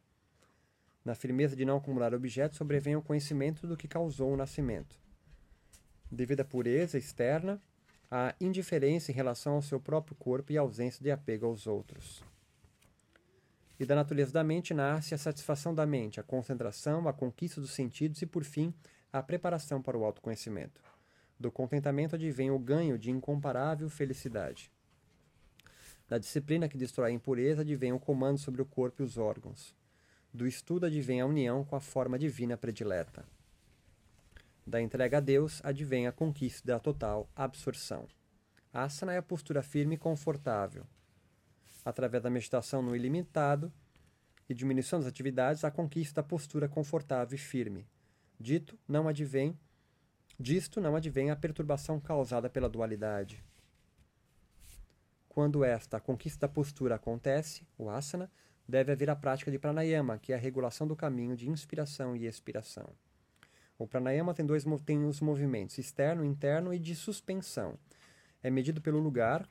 Na 1.06 1.13
firmeza 1.13 1.56
de 1.56 1.63
não 1.63 1.78
acumular 1.78 2.13
objetos, 2.13 2.58
sobrevém 2.58 2.96
o 2.96 3.02
conhecimento 3.02 3.68
do 3.68 3.78
que 3.78 3.88
causou 3.88 4.34
o 4.34 4.38
nascimento. 4.38 4.98
Devido 6.12 6.40
à 6.40 6.46
pureza 6.46 6.98
externa, 6.98 7.62
a 8.10 8.34
indiferença 8.40 9.12
em 9.12 9.16
relação 9.16 9.54
ao 9.54 9.62
seu 9.62 9.80
próprio 9.80 10.16
corpo 10.16 10.52
e 10.52 10.58
a 10.58 10.62
ausência 10.62 11.04
de 11.04 11.12
apego 11.12 11.46
aos 11.46 11.68
outros. 11.68 12.24
E 13.80 13.86
da 13.86 13.96
natureza 13.96 14.32
da 14.32 14.44
mente 14.44 14.74
nasce 14.74 15.15
a 15.15 15.18
satisfação 15.18 15.74
da 15.74 15.86
mente, 15.86 16.20
a 16.20 16.24
concentração, 16.24 17.08
a 17.08 17.13
conquista 17.13 17.60
dos 17.60 17.72
sentidos 17.72 18.22
e, 18.22 18.25
por 18.25 18.44
fim, 18.44 18.74
a 19.12 19.22
preparação 19.22 19.82
para 19.82 19.98
o 19.98 20.06
autoconhecimento. 20.06 20.82
Do 21.39 21.51
contentamento 21.51 22.15
advém 22.15 22.51
o 22.51 22.60
ganho 22.60 22.98
de 22.98 23.10
incomparável 23.10 23.89
felicidade. 23.89 24.72
Da 26.08 26.18
disciplina 26.18 26.70
que 26.70 26.77
destrói 26.77 27.10
a 27.10 27.13
impureza 27.13 27.62
advém 27.62 27.92
o 27.92 28.00
comando 28.00 28.38
sobre 28.38 28.62
o 28.62 28.65
corpo 28.65 29.01
e 29.01 29.06
os 29.06 29.18
órgãos. 29.18 29.75
Do 30.32 30.48
estudo 30.48 30.86
advém 30.86 31.22
a 31.22 31.25
união 31.25 31.63
com 31.63 31.75
a 31.75 31.80
forma 31.80 32.20
divina 32.20 32.56
predileta. 32.56 33.25
Da 34.65 34.80
entrega 34.82 35.18
a 35.18 35.20
Deus 35.20 35.60
advém 35.63 36.08
a 36.08 36.12
conquista 36.12 36.68
da 36.68 36.80
total 36.80 37.27
absorção. 37.36 38.08
Asana 38.72 39.13
é 39.13 39.18
a 39.18 39.24
postura 39.24 39.62
firme 39.62 39.96
e 39.96 39.98
confortável 39.98 40.86
através 41.84 42.22
da 42.24 42.30
meditação 42.30 42.82
no 42.82 42.96
ilimitado 42.96 43.72
e 44.50 44.54
diminuição 44.54 45.00
das 45.00 45.08
atividades, 45.08 45.63
a 45.63 45.72
conquista 45.72 46.22
da 46.22 46.28
postura 46.28 46.68
confortável 46.68 47.36
e 47.36 47.40
firme. 47.40 47.88
Dito 48.40 48.78
não 48.88 49.08
advém, 49.08 49.58
disto 50.40 50.82
não 50.82 50.96
advém 50.96 51.32
a 51.32 51.36
perturbação 51.36 52.00
causada 52.00 52.50
pela 52.50 52.70
dualidade. 52.70 53.44
Quando 55.30 55.63
esta 55.63 56.00
conquista 56.00 56.48
da 56.48 56.54
postura 56.54 56.96
acontece, 56.96 57.66
o 57.78 57.90
asana, 57.90 58.30
deve 58.68 58.92
haver 58.92 59.10
a 59.10 59.16
prática 59.16 59.50
de 59.50 59.60
pranayama, 59.60 60.18
que 60.18 60.32
é 60.32 60.36
a 60.36 60.40
regulação 60.40 60.88
do 60.88 60.96
caminho 60.96 61.36
de 61.36 61.50
inspiração 61.50 62.16
e 62.16 62.25
expiração. 62.25 62.90
O 63.78 63.88
pranayama 63.88 64.34
tem 64.34 64.46
dois 64.46 64.63
tem 64.86 65.04
os 65.06 65.20
movimentos 65.20 65.78
externo, 65.78 66.24
interno 66.24 66.74
e 66.74 66.80
de 66.80 66.96
suspensão. 66.96 67.78
É 68.42 68.50
medido 68.50 68.82
pelo 68.82 69.00
lugar, 69.00 69.50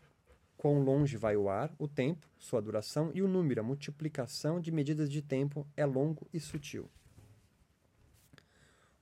quão 0.62 0.78
longe 0.78 1.16
vai 1.16 1.36
o 1.36 1.48
ar, 1.48 1.74
o 1.76 1.88
tempo, 1.88 2.24
sua 2.38 2.62
duração 2.62 3.10
e 3.12 3.20
o 3.20 3.26
número, 3.26 3.60
a 3.60 3.64
multiplicação 3.64 4.60
de 4.60 4.70
medidas 4.70 5.10
de 5.10 5.20
tempo 5.20 5.66
é 5.76 5.84
longo 5.84 6.28
e 6.32 6.38
sutil. 6.38 6.88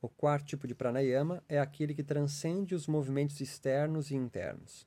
O 0.00 0.08
quarto 0.08 0.46
tipo 0.46 0.66
de 0.66 0.74
pranayama 0.74 1.44
é 1.46 1.60
aquele 1.60 1.92
que 1.92 2.02
transcende 2.02 2.74
os 2.74 2.86
movimentos 2.86 3.42
externos 3.42 4.10
e 4.10 4.14
internos. 4.14 4.86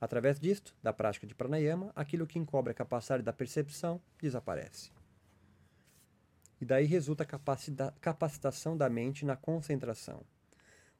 Através 0.00 0.38
disto, 0.38 0.72
da 0.80 0.92
prática 0.92 1.26
de 1.26 1.34
pranayama, 1.34 1.90
aquilo 1.96 2.28
que 2.28 2.38
encobre 2.38 2.70
a 2.70 2.74
capacidade 2.74 3.24
da 3.24 3.32
percepção 3.32 4.00
desaparece. 4.22 4.92
E 6.60 6.64
daí 6.64 6.84
resulta 6.84 7.24
a 7.24 7.90
capacitação 8.00 8.76
da 8.76 8.88
mente 8.88 9.24
na 9.24 9.34
concentração. 9.34 10.22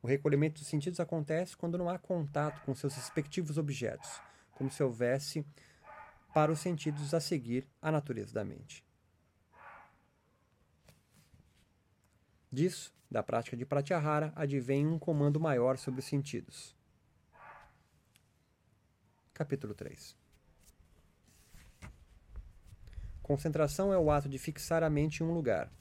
O 0.02 0.08
recolhimento 0.08 0.58
dos 0.58 0.66
sentidos 0.66 0.98
acontece 0.98 1.56
quando 1.56 1.78
não 1.78 1.88
há 1.88 2.00
contato 2.00 2.60
com 2.62 2.74
seus 2.74 2.96
respectivos 2.96 3.58
objetos, 3.58 4.20
como 4.54 4.70
se 4.70 4.82
houvesse 4.82 5.44
para 6.32 6.50
os 6.50 6.58
sentidos 6.58 7.14
a 7.14 7.20
seguir 7.20 7.66
a 7.80 7.92
natureza 7.92 8.34
da 8.34 8.44
mente. 8.44 8.84
Disso, 12.50 12.94
da 13.10 13.22
prática 13.22 13.56
de 13.56 13.66
Pratyahara, 13.66 14.32
advém 14.34 14.86
um 14.86 14.98
comando 14.98 15.40
maior 15.40 15.76
sobre 15.76 16.00
os 16.00 16.06
sentidos. 16.06 16.74
Capítulo 19.32 19.74
3 19.74 20.16
Concentração 23.22 23.92
é 23.92 23.98
o 23.98 24.10
ato 24.10 24.28
de 24.28 24.38
fixar 24.38 24.82
a 24.82 24.90
mente 24.90 25.22
em 25.22 25.26
um 25.26 25.32
lugar. 25.32 25.72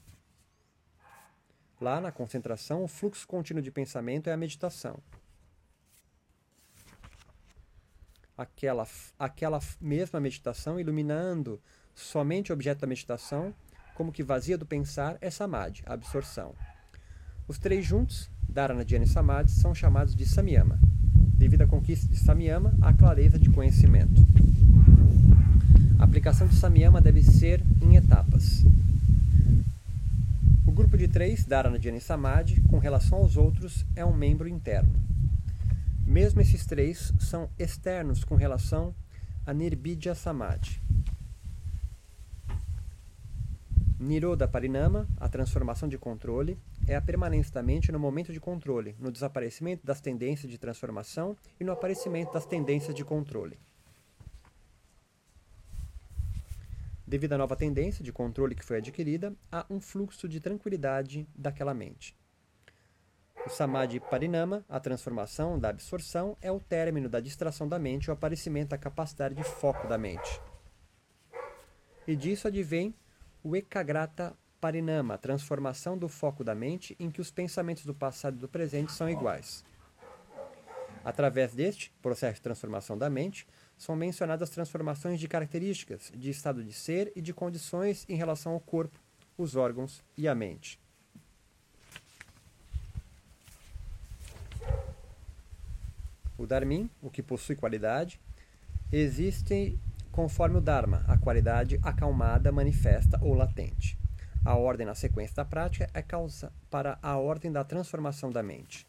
Lá 1.80 2.00
na 2.00 2.12
concentração, 2.12 2.84
o 2.84 2.88
fluxo 2.88 3.28
contínuo 3.28 3.62
de 3.62 3.70
pensamento 3.70 4.30
é 4.30 4.34
a 4.34 4.38
meditação. 4.38 5.04
Aquela, 8.36 8.88
aquela 9.20 9.60
mesma 9.80 10.20
meditação 10.20 10.80
iluminando 10.80 11.62
somente 11.94 12.52
o 12.52 12.54
objeto 12.54 12.82
da 12.82 12.88
meditação, 12.88 13.54
como 13.94 14.12
que 14.12 14.24
vazia 14.24 14.58
do 14.58 14.66
pensar, 14.66 15.18
é 15.22 15.30
samadhi, 15.30 15.84
absorção. 15.86 16.56
Os 17.48 17.60
três 17.60 17.86
juntos, 17.86 18.32
dharana, 18.50 18.84
dhyana 18.84 19.06
e 19.06 19.08
samadhi, 19.08 19.52
são 19.52 19.76
chamados 19.76 20.16
de 20.16 20.26
samyama, 20.26 20.80
devido 21.36 21.62
à 21.62 21.68
conquista 21.68 22.08
de 22.08 22.18
samyama, 22.18 22.74
a 22.82 22.92
clareza 22.92 23.38
de 23.38 23.52
conhecimento. 23.52 24.26
A 26.00 26.04
aplicação 26.04 26.48
de 26.48 26.56
samyama 26.56 27.00
deve 27.00 27.22
ser 27.22 27.64
em 27.82 27.96
etapas. 27.96 28.66
O 30.66 30.72
grupo 30.72 30.98
de 30.98 31.08
três, 31.08 31.46
dharana, 31.46 31.78
dhyana 31.78 32.00
e 32.00 32.02
samadhi, 32.02 32.62
com 32.62 32.80
relação 32.80 33.20
aos 33.20 33.38
outros, 33.38 33.86
é 33.96 34.04
um 34.04 34.14
membro 34.14 34.48
interno. 34.48 35.13
Mesmo 36.06 36.42
esses 36.42 36.66
três 36.66 37.14
são 37.18 37.50
externos 37.58 38.24
com 38.24 38.36
relação 38.36 38.94
a 39.46 39.54
Nirbidya 39.54 40.14
Samadhi. 40.14 40.82
Niroda 44.00 44.46
Parinama, 44.48 45.08
a 45.18 45.30
transformação 45.30 45.88
de 45.88 45.98
controle, 45.98 46.60
é 46.86 46.96
a 46.96 47.02
permanência 47.02 47.54
da 47.54 47.64
mente 47.64 47.90
no 47.90 47.98
momento 47.98 48.34
de 48.34 48.40
controle, 48.40 48.96
no 49.00 49.12
desaparecimento 49.12 49.86
das 49.86 50.02
tendências 50.02 50.52
de 50.52 50.58
transformação 50.58 51.38
e 51.58 51.64
no 51.64 51.72
aparecimento 51.72 52.34
das 52.34 52.46
tendências 52.46 52.94
de 52.94 53.06
controle. 53.06 53.58
Devido 57.08 57.34
à 57.34 57.38
nova 57.38 57.56
tendência 57.56 58.04
de 58.04 58.12
controle 58.12 58.56
que 58.56 58.66
foi 58.66 58.78
adquirida, 58.78 59.34
há 59.50 59.66
um 59.70 59.80
fluxo 59.80 60.28
de 60.28 60.42
tranquilidade 60.42 61.26
daquela 61.34 61.74
mente. 61.74 62.14
O 63.46 63.50
Samadhi 63.50 64.00
Parinama, 64.00 64.64
a 64.70 64.80
transformação 64.80 65.60
da 65.60 65.68
absorção, 65.68 66.38
é 66.42 66.50
o 66.50 66.62
término 66.62 67.10
da 67.10 67.20
distração 67.20 67.68
da 67.68 67.78
mente 67.78 68.10
o 68.10 68.14
aparecimento 68.14 68.70
da 68.70 68.78
capacidade 68.78 69.36
de 69.36 69.44
foco 69.44 69.86
da 69.86 69.98
mente. 69.98 70.42
E 72.08 72.16
disso 72.16 72.48
advém 72.48 72.96
o 73.44 73.54
Ekagrata 73.54 74.34
Parinama, 74.62 75.18
transformação 75.18 75.98
do 75.98 76.08
foco 76.08 76.42
da 76.42 76.56
mente 76.56 76.96
em 76.98 77.12
que 77.12 77.20
os 77.20 77.32
pensamentos 77.32 77.86
do 77.86 77.94
passado 77.94 78.38
e 78.38 78.40
do 78.40 78.48
presente 78.48 78.94
são 78.94 79.10
iguais. 79.10 79.66
Através 81.04 81.54
deste 81.54 81.92
processo 82.02 82.36
de 82.36 82.42
transformação 82.42 82.98
da 82.98 83.10
mente, 83.10 83.46
são 83.78 83.94
mencionadas 83.94 84.50
transformações 84.50 85.20
de 85.20 85.28
características, 85.28 86.10
de 86.16 86.30
estado 86.30 86.64
de 86.64 86.72
ser 86.72 87.12
e 87.14 87.22
de 87.22 87.34
condições 87.34 88.06
em 88.08 88.16
relação 88.16 88.54
ao 88.54 88.60
corpo, 88.62 88.98
os 89.38 89.58
órgãos 89.58 90.02
e 90.18 90.30
a 90.30 90.34
mente. 90.34 90.80
O 96.44 96.46
Dharmin, 96.46 96.90
o 97.02 97.10
que 97.10 97.24
possui 97.24 97.56
qualidade, 97.56 98.20
existe 98.92 99.80
conforme 100.12 100.58
o 100.58 100.62
Dharma, 100.62 101.06
a 101.08 101.18
qualidade 101.18 101.80
acalmada, 101.82 102.52
manifesta 102.52 103.18
ou 103.22 103.34
latente. 103.34 103.98
A 104.44 104.58
ordem 104.58 104.86
na 104.86 104.94
sequência 104.94 105.38
da 105.38 105.46
prática 105.46 105.90
é 105.94 106.02
causa 106.02 106.52
para 106.70 107.00
a 107.02 107.16
ordem 107.16 107.50
da 107.50 107.64
transformação 107.64 108.30
da 108.30 108.44
mente. 108.44 108.86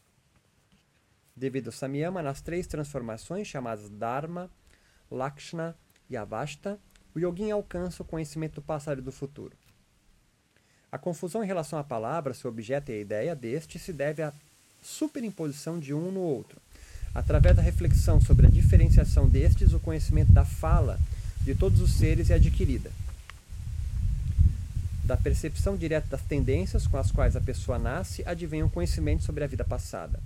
Devido 1.37 1.68
ao 1.68 1.73
Samyama, 1.73 2.20
nas 2.20 2.40
três 2.40 2.66
transformações 2.66 3.46
chamadas 3.46 3.88
Dharma, 3.88 4.50
Lakshana 5.08 5.76
e 6.11 6.16
Avasta, 6.16 6.76
o 7.14 7.20
yogin 7.20 7.52
alcança 7.52 8.02
o 8.02 8.06
conhecimento 8.06 8.56
do 8.56 8.62
passado 8.62 8.99
e 8.99 9.02
do 9.02 9.12
futuro. 9.12 9.56
A 10.90 10.99
confusão 10.99 11.44
em 11.44 11.46
relação 11.46 11.78
à 11.78 11.84
palavra, 11.84 12.34
seu 12.34 12.50
objeto 12.50 12.90
e 12.90 12.94
a 12.96 13.00
ideia 13.00 13.37
deste 13.37 13.78
se 13.78 13.92
deve 13.92 14.25
à 14.25 14.32
superimposição 14.82 15.78
de 15.78 15.94
um 15.94 16.11
no 16.11 16.20
outro. 16.20 16.63
Através 17.14 17.54
da 17.54 17.62
reflexão 17.62 18.20
sobre 18.20 18.46
a 18.46 18.50
diferenciação 18.50 19.29
destes, 19.29 19.72
o 19.72 19.79
conhecimento 19.79 20.33
da 20.33 20.44
fala 20.44 20.98
de 21.42 21.55
todos 21.55 21.81
os 21.81 21.92
seres 21.92 22.29
é 22.29 22.35
adquirida. 22.35 22.90
Da 25.05 25.16
percepção 25.16 25.77
direta 25.77 26.09
das 26.09 26.22
tendências 26.22 26.87
com 26.87 26.96
as 26.96 27.12
quais 27.12 27.37
a 27.37 27.40
pessoa 27.40 27.79
nasce, 27.79 28.24
advém 28.27 28.62
o 28.62 28.70
conhecimento 28.70 29.22
sobre 29.22 29.44
a 29.44 29.46
vida 29.46 29.64
passada. 29.64 30.18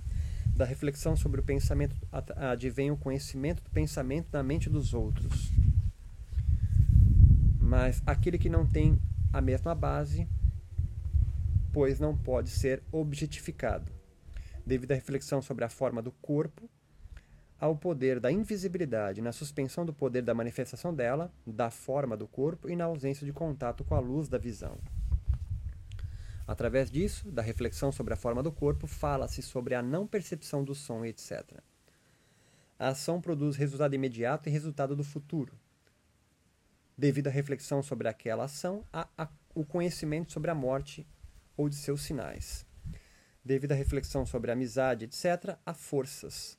Da 0.55 0.65
reflexão 0.65 1.15
sobre 1.15 1.41
o 1.41 1.43
pensamento, 1.43 1.95
advém 2.35 2.89
o 2.89 2.97
conhecimento 2.97 3.61
do 3.61 3.69
pensamento 3.69 4.27
na 4.31 4.41
mente 4.41 4.69
dos 4.69 4.93
outros. 4.93 5.51
Mas 7.59 8.01
aquele 8.07 8.39
que 8.39 8.49
não 8.49 8.65
tem 8.65 8.97
a 9.31 9.41
mesma 9.41 9.75
base, 9.75 10.27
pois 11.71 11.99
não 11.99 12.17
pode 12.17 12.49
ser 12.49 12.81
objetificado. 12.91 13.91
Devido 14.65 14.93
à 14.93 14.95
reflexão 14.95 15.41
sobre 15.41 15.65
a 15.65 15.69
forma 15.69 16.01
do 16.01 16.11
corpo, 16.11 16.69
ao 17.59 17.75
poder 17.75 18.19
da 18.19 18.31
invisibilidade, 18.31 19.21
na 19.21 19.33
suspensão 19.33 19.85
do 19.85 19.93
poder 19.93 20.21
da 20.21 20.33
manifestação 20.33 20.93
dela, 20.93 21.31
da 21.45 21.69
forma 21.69 22.15
do 22.15 22.27
corpo 22.27 22.69
e 22.69 22.75
na 22.75 22.85
ausência 22.85 23.25
de 23.25 23.33
contato 23.33 23.83
com 23.83 23.95
a 23.95 23.99
luz 23.99 24.29
da 24.29 24.37
visão. 24.37 24.77
Através 26.47 26.89
disso, 26.89 27.29
da 27.29 27.41
reflexão 27.41 27.91
sobre 27.91 28.13
a 28.13 28.17
forma 28.17 28.41
do 28.41 28.51
corpo, 28.51 28.87
fala-se 28.87 29.41
sobre 29.41 29.75
a 29.75 29.81
não 29.81 30.07
percepção 30.07 30.63
do 30.63 30.73
som, 30.73 31.03
etc. 31.05 31.59
A 32.79 32.87
ação 32.87 33.19
produz 33.19 33.55
resultado 33.55 33.93
imediato 33.93 34.47
e 34.47 34.51
resultado 34.51 34.95
do 34.95 35.03
futuro. 35.03 35.53
Devido 36.97 37.27
à 37.27 37.29
reflexão 37.29 37.83
sobre 37.83 38.07
aquela 38.07 38.45
ação, 38.45 38.83
há 38.91 39.29
o 39.53 39.65
conhecimento 39.65 40.31
sobre 40.31 40.49
a 40.49 40.55
morte 40.55 41.05
ou 41.55 41.69
de 41.69 41.75
seus 41.75 42.01
sinais. 42.01 42.65
Devido 43.43 43.73
à 43.73 43.75
reflexão 43.75 44.25
sobre 44.25 44.49
a 44.49 44.53
amizade, 44.53 45.05
etc., 45.05 45.57
há 45.65 45.73
forças 45.73 46.58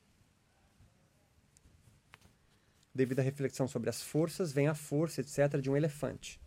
Devido 2.93 3.19
à 3.19 3.23
reflexão 3.23 3.69
sobre 3.69 3.89
as 3.89 4.03
forças, 4.03 4.51
vem 4.51 4.67
a 4.67 4.75
força, 4.75 5.21
etc., 5.21 5.61
de 5.61 5.69
um 5.69 5.77
elefante. 5.77 6.41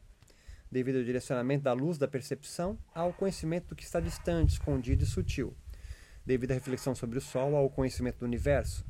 Devido 0.71 0.99
ao 0.99 1.03
direcionamento 1.03 1.65
da 1.65 1.73
luz 1.73 1.97
da 1.97 2.07
percepção, 2.07 2.79
há 2.95 3.03
o 3.07 3.15
conhecimento 3.15 3.69
do 3.69 3.75
que 3.75 3.83
está 3.83 3.99
distante, 3.99 4.53
escondido 4.53 5.05
e 5.05 5.07
sutil. 5.07 5.57
Devido 6.27 6.51
à 6.51 6.55
reflexão 6.55 6.95
sobre 6.95 7.17
o 7.17 7.21
Sol, 7.21 7.57
há 7.57 7.63
o 7.63 7.71
conhecimento 7.71 8.19
do 8.19 8.27
universo. 8.27 8.85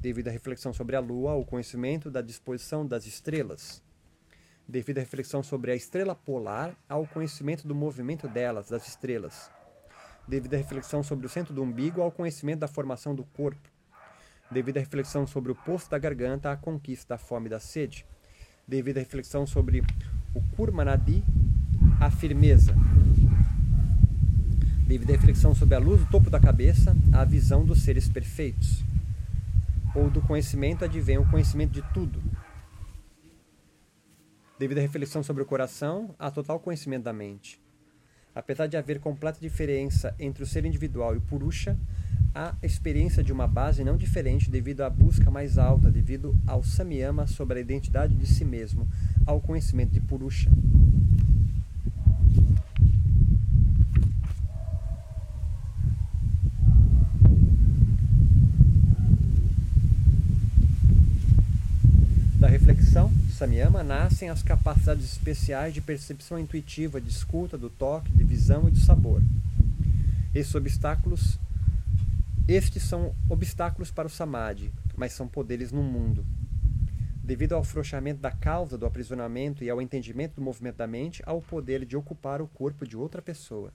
Devido 0.00 0.28
à 0.28 0.30
reflexão 0.30 0.72
sobre 0.72 0.96
a 0.96 1.00
Lua, 1.00 1.32
há 1.32 1.34
o 1.34 1.44
conhecimento 1.44 2.10
da 2.10 2.22
disposição 2.22 2.86
das 2.86 3.04
estrelas. 3.04 3.82
Devido 4.66 4.96
à 4.96 5.00
reflexão 5.00 5.42
sobre 5.42 5.72
a 5.72 5.76
estrela 5.76 6.14
polar, 6.14 6.74
há 6.88 6.96
o 6.96 7.06
conhecimento 7.06 7.68
do 7.68 7.74
movimento 7.74 8.26
delas, 8.26 8.70
das 8.70 8.88
estrelas. 8.88 9.50
Devido 10.26 10.54
à 10.54 10.56
reflexão 10.56 11.02
sobre 11.02 11.26
o 11.26 11.28
centro 11.28 11.52
do 11.52 11.62
umbigo, 11.62 12.00
há 12.00 12.06
o 12.06 12.12
conhecimento 12.12 12.60
da 12.60 12.68
formação 12.68 13.14
do 13.14 13.24
corpo 13.24 13.75
devido 14.50 14.76
à 14.78 14.80
reflexão 14.80 15.26
sobre 15.26 15.52
o 15.52 15.54
poço 15.54 15.90
da 15.90 15.98
garganta, 15.98 16.50
a 16.50 16.56
conquista 16.56 17.14
da 17.14 17.18
fome 17.18 17.46
e 17.46 17.50
da 17.50 17.60
sede, 17.60 18.06
devido 18.66 18.98
à 18.98 19.00
reflexão 19.00 19.46
sobre 19.46 19.82
o 20.34 20.42
Kurmanadi, 20.56 21.24
a 22.00 22.10
firmeza, 22.10 22.74
devido 24.86 25.10
à 25.10 25.12
reflexão 25.14 25.54
sobre 25.54 25.74
a 25.74 25.78
luz 25.78 26.00
do 26.00 26.10
topo 26.10 26.30
da 26.30 26.38
cabeça, 26.38 26.94
a 27.12 27.24
visão 27.24 27.64
dos 27.64 27.82
seres 27.82 28.08
perfeitos, 28.08 28.84
ou 29.94 30.10
do 30.10 30.20
conhecimento 30.20 30.84
advém 30.84 31.18
o 31.18 31.28
conhecimento 31.28 31.72
de 31.72 31.82
tudo. 31.92 32.22
Devido 34.58 34.78
à 34.78 34.80
reflexão 34.80 35.22
sobre 35.22 35.42
o 35.42 35.46
coração, 35.46 36.14
há 36.18 36.30
total 36.30 36.60
conhecimento 36.60 37.04
da 37.04 37.12
mente. 37.12 37.60
Apesar 38.34 38.66
de 38.66 38.76
haver 38.76 39.00
completa 39.00 39.38
diferença 39.40 40.14
entre 40.18 40.42
o 40.42 40.46
ser 40.46 40.64
individual 40.64 41.14
e 41.14 41.18
o 41.18 41.22
Purusha, 41.22 41.76
a 42.36 42.54
experiência 42.62 43.24
de 43.24 43.32
uma 43.32 43.46
base 43.46 43.82
não 43.82 43.96
diferente 43.96 44.50
devido 44.50 44.82
à 44.82 44.90
busca 44.90 45.30
mais 45.30 45.56
alta, 45.56 45.90
devido 45.90 46.36
ao 46.46 46.62
samyama 46.62 47.26
sobre 47.26 47.58
a 47.58 47.62
identidade 47.62 48.14
de 48.14 48.26
si 48.26 48.44
mesmo, 48.44 48.86
ao 49.24 49.40
conhecimento 49.40 49.92
de 49.92 50.00
Purusha. 50.00 50.50
Da 62.38 62.48
reflexão, 62.48 63.10
samyama, 63.32 63.82
nascem 63.82 64.28
as 64.28 64.42
capacidades 64.42 65.06
especiais 65.06 65.72
de 65.72 65.80
percepção 65.80 66.38
intuitiva, 66.38 67.00
de 67.00 67.08
escuta, 67.08 67.56
do 67.56 67.70
toque, 67.70 68.12
de 68.12 68.24
visão 68.24 68.68
e 68.68 68.72
de 68.72 68.80
sabor. 68.80 69.22
Esses 70.34 70.54
obstáculos 70.54 71.38
estes 72.48 72.84
são 72.84 73.12
obstáculos 73.28 73.90
para 73.90 74.06
o 74.06 74.10
samadhi, 74.10 74.72
mas 74.96 75.12
são 75.12 75.26
poderes 75.26 75.72
no 75.72 75.82
mundo. 75.82 76.24
Devido 77.22 77.54
ao 77.54 77.62
afrouxamento 77.62 78.20
da 78.20 78.30
causa 78.30 78.78
do 78.78 78.86
aprisionamento 78.86 79.64
e 79.64 79.68
ao 79.68 79.82
entendimento 79.82 80.36
do 80.36 80.42
movimento 80.42 80.76
da 80.76 80.86
mente, 80.86 81.20
há 81.26 81.32
o 81.32 81.42
poder 81.42 81.84
de 81.84 81.96
ocupar 81.96 82.40
o 82.40 82.46
corpo 82.46 82.86
de 82.86 82.96
outra 82.96 83.20
pessoa. 83.20 83.74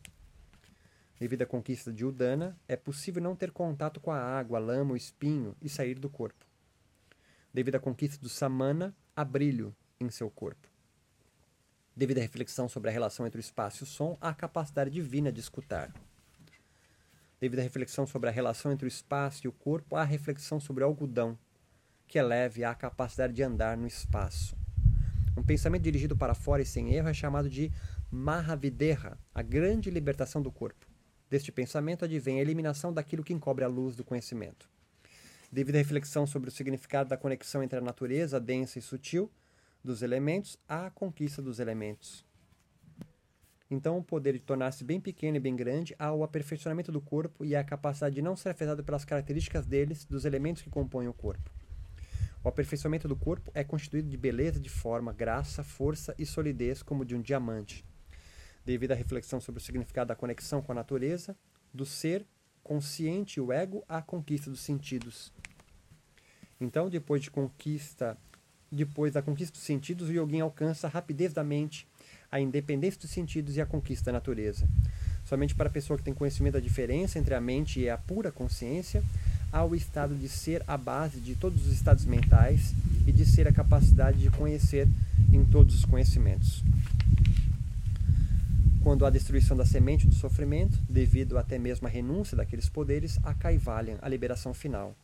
Devido 1.20 1.42
à 1.42 1.46
conquista 1.46 1.92
de 1.92 2.06
Udana, 2.06 2.58
é 2.66 2.78
possível 2.78 3.22
não 3.22 3.36
ter 3.36 3.52
contato 3.52 4.00
com 4.00 4.10
a 4.10 4.18
água, 4.18 4.58
a 4.58 4.62
lama, 4.62 4.94
o 4.94 4.98
espinho 4.98 5.54
e 5.62 5.68
sair 5.68 6.00
do 6.00 6.10
corpo. 6.10 6.46
Devido 7.54 7.76
à 7.76 7.80
conquista 7.80 8.22
do 8.22 8.30
Samana, 8.30 8.96
há 9.14 9.26
brilho 9.26 9.76
em 10.00 10.10
seu 10.10 10.30
corpo. 10.30 10.70
Devido 11.94 12.20
à 12.20 12.22
reflexão 12.22 12.70
sobre 12.70 12.90
a 12.90 12.94
relação 12.94 13.28
entre 13.28 13.38
o 13.38 13.42
espaço 13.42 13.84
e 13.84 13.86
o 13.86 13.88
som, 13.88 14.18
há 14.22 14.30
a 14.30 14.34
capacidade 14.34 14.90
divina 14.90 15.30
de 15.30 15.42
escutar. 15.42 15.94
Devido 17.42 17.58
à 17.58 17.64
reflexão 17.64 18.06
sobre 18.06 18.30
a 18.30 18.32
relação 18.32 18.72
entre 18.72 18.86
o 18.86 18.88
espaço 18.88 19.42
e 19.44 19.48
o 19.48 19.52
corpo, 19.52 19.96
há 19.96 20.04
reflexão 20.04 20.60
sobre 20.60 20.84
o 20.84 20.88
algodão, 20.88 21.36
que 22.08 22.20
eleve 22.20 22.64
a 22.64 22.76
capacidade 22.76 23.34
de 23.34 23.42
andar 23.42 23.76
no 23.76 23.88
espaço. 23.88 24.56
Um 25.36 25.42
pensamento 25.42 25.82
dirigido 25.82 26.16
para 26.16 26.36
fora 26.36 26.62
e 26.62 26.66
sem 26.68 26.94
erro 26.94 27.10
é 27.10 27.16
chamado 27.16 27.50
de 27.50 27.72
Mahavideha, 28.12 29.18
a 29.34 29.42
grande 29.42 29.90
libertação 29.90 30.40
do 30.40 30.52
corpo. 30.52 30.86
Deste 31.32 31.52
pensamento 31.52 32.06
advém 32.06 32.38
a 32.38 32.42
eliminação 32.42 32.94
daquilo 32.94 33.24
que 33.24 33.34
encobre 33.34 33.66
a 33.66 33.68
luz 33.68 33.96
do 33.96 34.04
conhecimento. 34.04 34.70
Devido 35.52 35.78
à 35.78 35.80
reflexão 35.80 36.28
sobre 36.28 36.50
o 36.50 36.52
significado 36.52 37.10
da 37.10 37.18
conexão 37.18 37.64
entre 37.64 37.80
a 37.80 37.82
natureza 37.82 38.40
densa 38.40 38.78
e 38.78 38.84
sutil 38.84 39.32
dos 39.84 40.04
elementos, 40.04 40.60
há 40.70 40.86
a 40.86 40.92
conquista 40.92 41.42
dos 41.42 41.60
elementos. 41.60 42.24
Então, 43.72 43.98
o 43.98 44.04
poder 44.04 44.34
de 44.34 44.40
tornar-se 44.40 44.84
bem 44.84 45.00
pequeno 45.00 45.38
e 45.38 45.40
bem 45.40 45.56
grande 45.56 45.96
há 45.98 46.12
o 46.12 46.26
aperfeiçoamento 46.26 46.92
do 46.92 47.00
corpo 47.00 47.46
e 47.46 47.56
a 47.56 47.64
capacidade 47.64 48.16
de 48.16 48.22
não 48.22 48.36
ser 48.36 48.50
afetado 48.50 48.84
pelas 48.84 49.06
características 49.06 49.66
deles, 49.66 50.04
dos 50.04 50.26
elementos 50.26 50.62
que 50.62 50.70
compõem 50.70 51.08
o 51.08 51.14
corpo. 51.14 51.50
O 52.44 52.50
aperfeiçoamento 52.50 53.08
do 53.08 53.16
corpo 53.16 53.50
é 53.54 53.64
constituído 53.64 54.10
de 54.10 54.18
beleza 54.18 54.60
de 54.60 54.68
forma, 54.68 55.14
graça, 55.14 55.64
força 55.64 56.14
e 56.20 56.26
solidez, 56.26 56.84
como 56.84 57.06
de 57.06 57.16
um 57.16 57.22
diamante. 57.22 57.86
Devido 58.66 58.92
à 58.92 58.96
reflexão 58.96 59.40
sobre 59.40 59.62
o 59.62 59.64
significado 59.64 60.10
da 60.10 60.16
conexão 60.16 60.62
com 60.62 60.74
a 60.74 60.76
natureza, 60.76 61.34
do 61.74 61.86
ser 61.86 62.26
consciente 62.62 63.40
o 63.40 63.54
ego 63.54 63.86
à 63.88 64.02
conquista 64.02 64.50
dos 64.50 64.60
sentidos. 64.60 65.32
Então, 66.60 66.90
depois 66.90 67.24
de 67.24 67.32
conquista, 67.32 68.18
depois 68.70 69.14
da 69.14 69.22
conquista 69.22 69.54
dos 69.54 69.64
sentidos, 69.64 70.10
o 70.10 70.12
yogin 70.12 70.42
alcança 70.42 70.88
a 70.88 70.90
rapidez 70.90 71.32
da 71.32 71.44
mente 71.44 71.88
a 72.32 72.40
independência 72.40 73.02
dos 73.02 73.10
sentidos 73.10 73.58
e 73.58 73.62
a 73.62 73.66
conquista 73.66 74.06
da 74.06 74.14
natureza. 74.14 74.66
Somente 75.26 75.54
para 75.54 75.68
a 75.68 75.72
pessoa 75.72 75.98
que 75.98 76.04
tem 76.04 76.14
conhecimento 76.14 76.54
da 76.54 76.60
diferença 76.60 77.20
entre 77.20 77.36
a 77.36 77.42
mente 77.42 77.80
e 77.82 77.90
a 77.90 77.98
pura 77.98 78.32
consciência, 78.32 79.04
há 79.52 79.64
o 79.64 79.76
estado 79.76 80.16
de 80.16 80.30
ser 80.30 80.64
a 80.66 80.78
base 80.78 81.20
de 81.20 81.36
todos 81.36 81.68
os 81.68 81.74
estados 81.74 82.06
mentais 82.06 82.74
e 83.06 83.12
de 83.12 83.26
ser 83.26 83.48
a 83.48 83.54
capacidade 83.54 84.18
de 84.20 84.30
conhecer 84.30 84.88
em 85.32 85.44
todos 85.44 85.76
os 85.76 85.86
conhecimentos. 85.86 86.64
Quando 88.82 89.06
há 89.06 89.10
destruição 89.10 89.56
da 89.56 89.66
semente 89.66 90.08
do 90.08 90.16
sofrimento, 90.16 90.78
devido 90.90 91.38
até 91.38 91.60
mesmo 91.60 91.86
à 91.86 91.90
renúncia 91.90 92.36
daqueles 92.36 92.68
poderes, 92.68 93.20
há 93.24 93.34
Kaivalya, 93.34 94.00
a 94.02 94.10
liberação 94.10 94.54
final. 94.54 94.96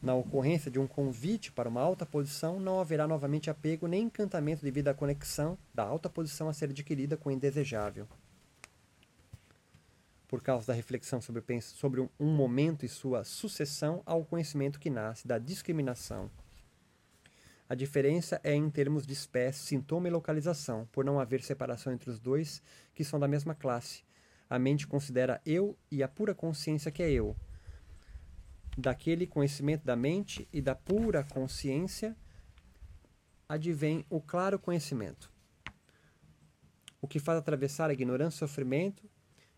Na 0.00 0.14
ocorrência 0.14 0.70
de 0.70 0.78
um 0.78 0.86
convite 0.86 1.50
para 1.50 1.68
uma 1.68 1.80
alta 1.80 2.06
posição, 2.06 2.60
não 2.60 2.78
haverá 2.78 3.08
novamente 3.08 3.50
apego 3.50 3.88
nem 3.88 4.04
encantamento 4.04 4.62
devido 4.62 4.88
à 4.88 4.94
conexão 4.94 5.58
da 5.74 5.82
alta 5.82 6.08
posição 6.08 6.48
a 6.48 6.52
ser 6.52 6.70
adquirida 6.70 7.16
com 7.16 7.28
o 7.28 7.32
indesejável. 7.32 8.06
Por 10.28 10.40
causa 10.40 10.68
da 10.68 10.72
reflexão 10.72 11.20
sobre, 11.20 11.42
sobre 11.62 12.00
um 12.00 12.32
momento 12.32 12.86
e 12.86 12.88
sua 12.88 13.24
sucessão 13.24 14.02
ao 14.06 14.24
conhecimento 14.24 14.78
que 14.78 14.90
nasce 14.90 15.26
da 15.26 15.36
discriminação. 15.36 16.30
A 17.68 17.74
diferença 17.74 18.40
é 18.44 18.54
em 18.54 18.70
termos 18.70 19.04
de 19.04 19.12
espécie, 19.12 19.66
sintoma 19.66 20.06
e 20.06 20.10
localização, 20.10 20.88
por 20.92 21.04
não 21.04 21.18
haver 21.18 21.42
separação 21.42 21.92
entre 21.92 22.08
os 22.08 22.20
dois, 22.20 22.62
que 22.94 23.04
são 23.04 23.18
da 23.18 23.26
mesma 23.26 23.54
classe. 23.54 24.04
A 24.48 24.58
mente 24.58 24.86
considera 24.86 25.40
eu 25.44 25.76
e 25.90 26.02
a 26.02 26.08
pura 26.08 26.34
consciência 26.34 26.90
que 26.90 27.02
é 27.02 27.10
eu, 27.10 27.36
daquele 28.78 29.26
conhecimento 29.26 29.84
da 29.84 29.96
mente 29.96 30.46
e 30.52 30.62
da 30.62 30.72
pura 30.72 31.24
consciência 31.24 32.16
advém 33.48 34.06
o 34.08 34.20
claro 34.20 34.56
conhecimento. 34.56 35.28
O 37.00 37.08
que 37.08 37.18
faz 37.18 37.38
atravessar 37.38 37.90
a 37.90 37.92
ignorância 37.92 38.36
e 38.36 38.38
sofrimento, 38.38 39.02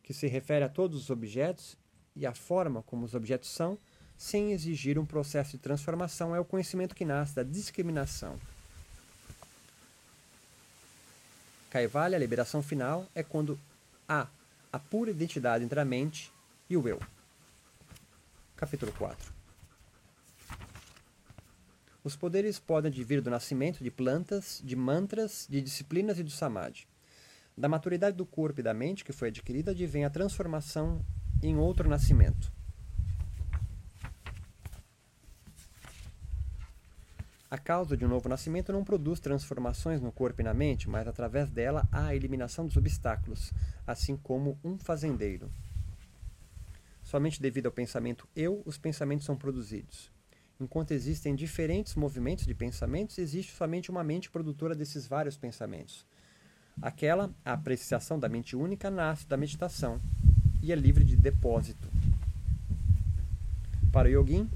que 0.03 0.15
se 0.15 0.27
refere 0.27 0.65
a 0.65 0.71
todos 0.71 0.99
os 0.99 1.11
objetos 1.11 1.77
e 2.17 2.25
a 2.25 2.33
forma 2.33 2.83
como 2.83 3.05
os 3.05 3.15
objetos 3.15 3.51
são, 3.51 3.77
sem 4.17 4.53
exigir 4.53 4.99
um 4.99 5.05
processo 5.05 5.53
de 5.53 5.59
transformação, 5.59 6.35
é 6.35 6.41
o 6.41 6.45
conhecimento 6.45 6.95
que 6.95 7.05
nasce 7.05 7.35
da 7.35 7.43
discriminação. 7.43 8.39
Kaivalya, 11.69 12.17
a 12.17 12.21
liberação 12.21 12.63
final, 12.63 13.07
é 13.15 13.23
quando 13.23 13.59
há 14.09 14.27
a 14.73 14.79
pura 14.79 15.11
identidade 15.11 15.63
entre 15.63 15.79
a 15.79 15.85
mente 15.85 16.33
e 16.71 16.77
o 16.77 16.89
eu. 16.89 16.99
Capítulo 18.61 18.93
4 18.93 19.33
Os 22.05 22.15
poderes 22.15 22.59
podem 22.59 22.91
advir 22.91 23.23
do 23.23 23.31
nascimento 23.31 23.83
de 23.83 23.91
plantas, 23.91 24.61
de 24.63 24.77
mantras, 24.77 25.47
de 25.49 25.63
disciplinas 25.63 26.19
e 26.19 26.23
do 26.23 26.31
samadhi. 26.31 26.87
Da 27.57 27.71
maturidade 27.71 28.19
do 28.19 28.27
corpo 28.27 28.61
e 28.61 28.63
da 28.63 28.75
mente 28.75 29.03
que 29.03 29.15
foi 29.15 29.29
adquirida 29.29 29.71
advém 29.71 30.05
a 30.05 30.11
transformação 30.11 31.03
em 31.43 31.57
outro 31.57 31.89
nascimento. 31.89 32.53
A 37.51 37.57
causa 37.57 37.97
de 37.97 38.05
um 38.05 38.09
novo 38.09 38.29
nascimento 38.29 38.75
não 38.75 38.85
produz 38.85 39.21
transformações 39.21 40.03
no 40.03 40.13
corpo 40.13 40.43
e 40.43 40.45
na 40.45 40.53
mente, 40.53 40.87
mas 40.87 41.09
através 41.09 41.49
dela 41.49 41.89
há 41.91 42.09
a 42.09 42.15
eliminação 42.15 42.67
dos 42.67 42.77
obstáculos, 42.77 43.55
assim 43.87 44.19
como 44.19 44.59
um 44.63 44.77
fazendeiro. 44.77 45.51
Somente 47.11 47.43
devido 47.43 47.67
ao 47.67 47.73
pensamento 47.73 48.29
eu, 48.37 48.63
os 48.65 48.79
pensamentos 48.79 49.27
são 49.27 49.35
produzidos. 49.35 50.13
Enquanto 50.61 50.93
existem 50.93 51.35
diferentes 51.35 51.97
movimentos 51.97 52.47
de 52.47 52.55
pensamentos, 52.55 53.19
existe 53.19 53.53
somente 53.53 53.91
uma 53.91 54.05
mente 54.05 54.31
produtora 54.31 54.77
desses 54.77 55.09
vários 55.09 55.37
pensamentos. 55.37 56.07
Aquela, 56.81 57.35
a 57.45 57.55
apreciação 57.55 58.17
da 58.17 58.29
mente 58.29 58.55
única, 58.55 58.93
nasce 58.93 59.27
da 59.27 59.37
meditação 59.37 60.01
e 60.63 60.71
é 60.71 60.77
livre 60.77 61.03
de 61.03 61.17
depósito. 61.17 61.91
Para 63.91 64.07
o 64.07 64.13
yogin, 64.13 64.49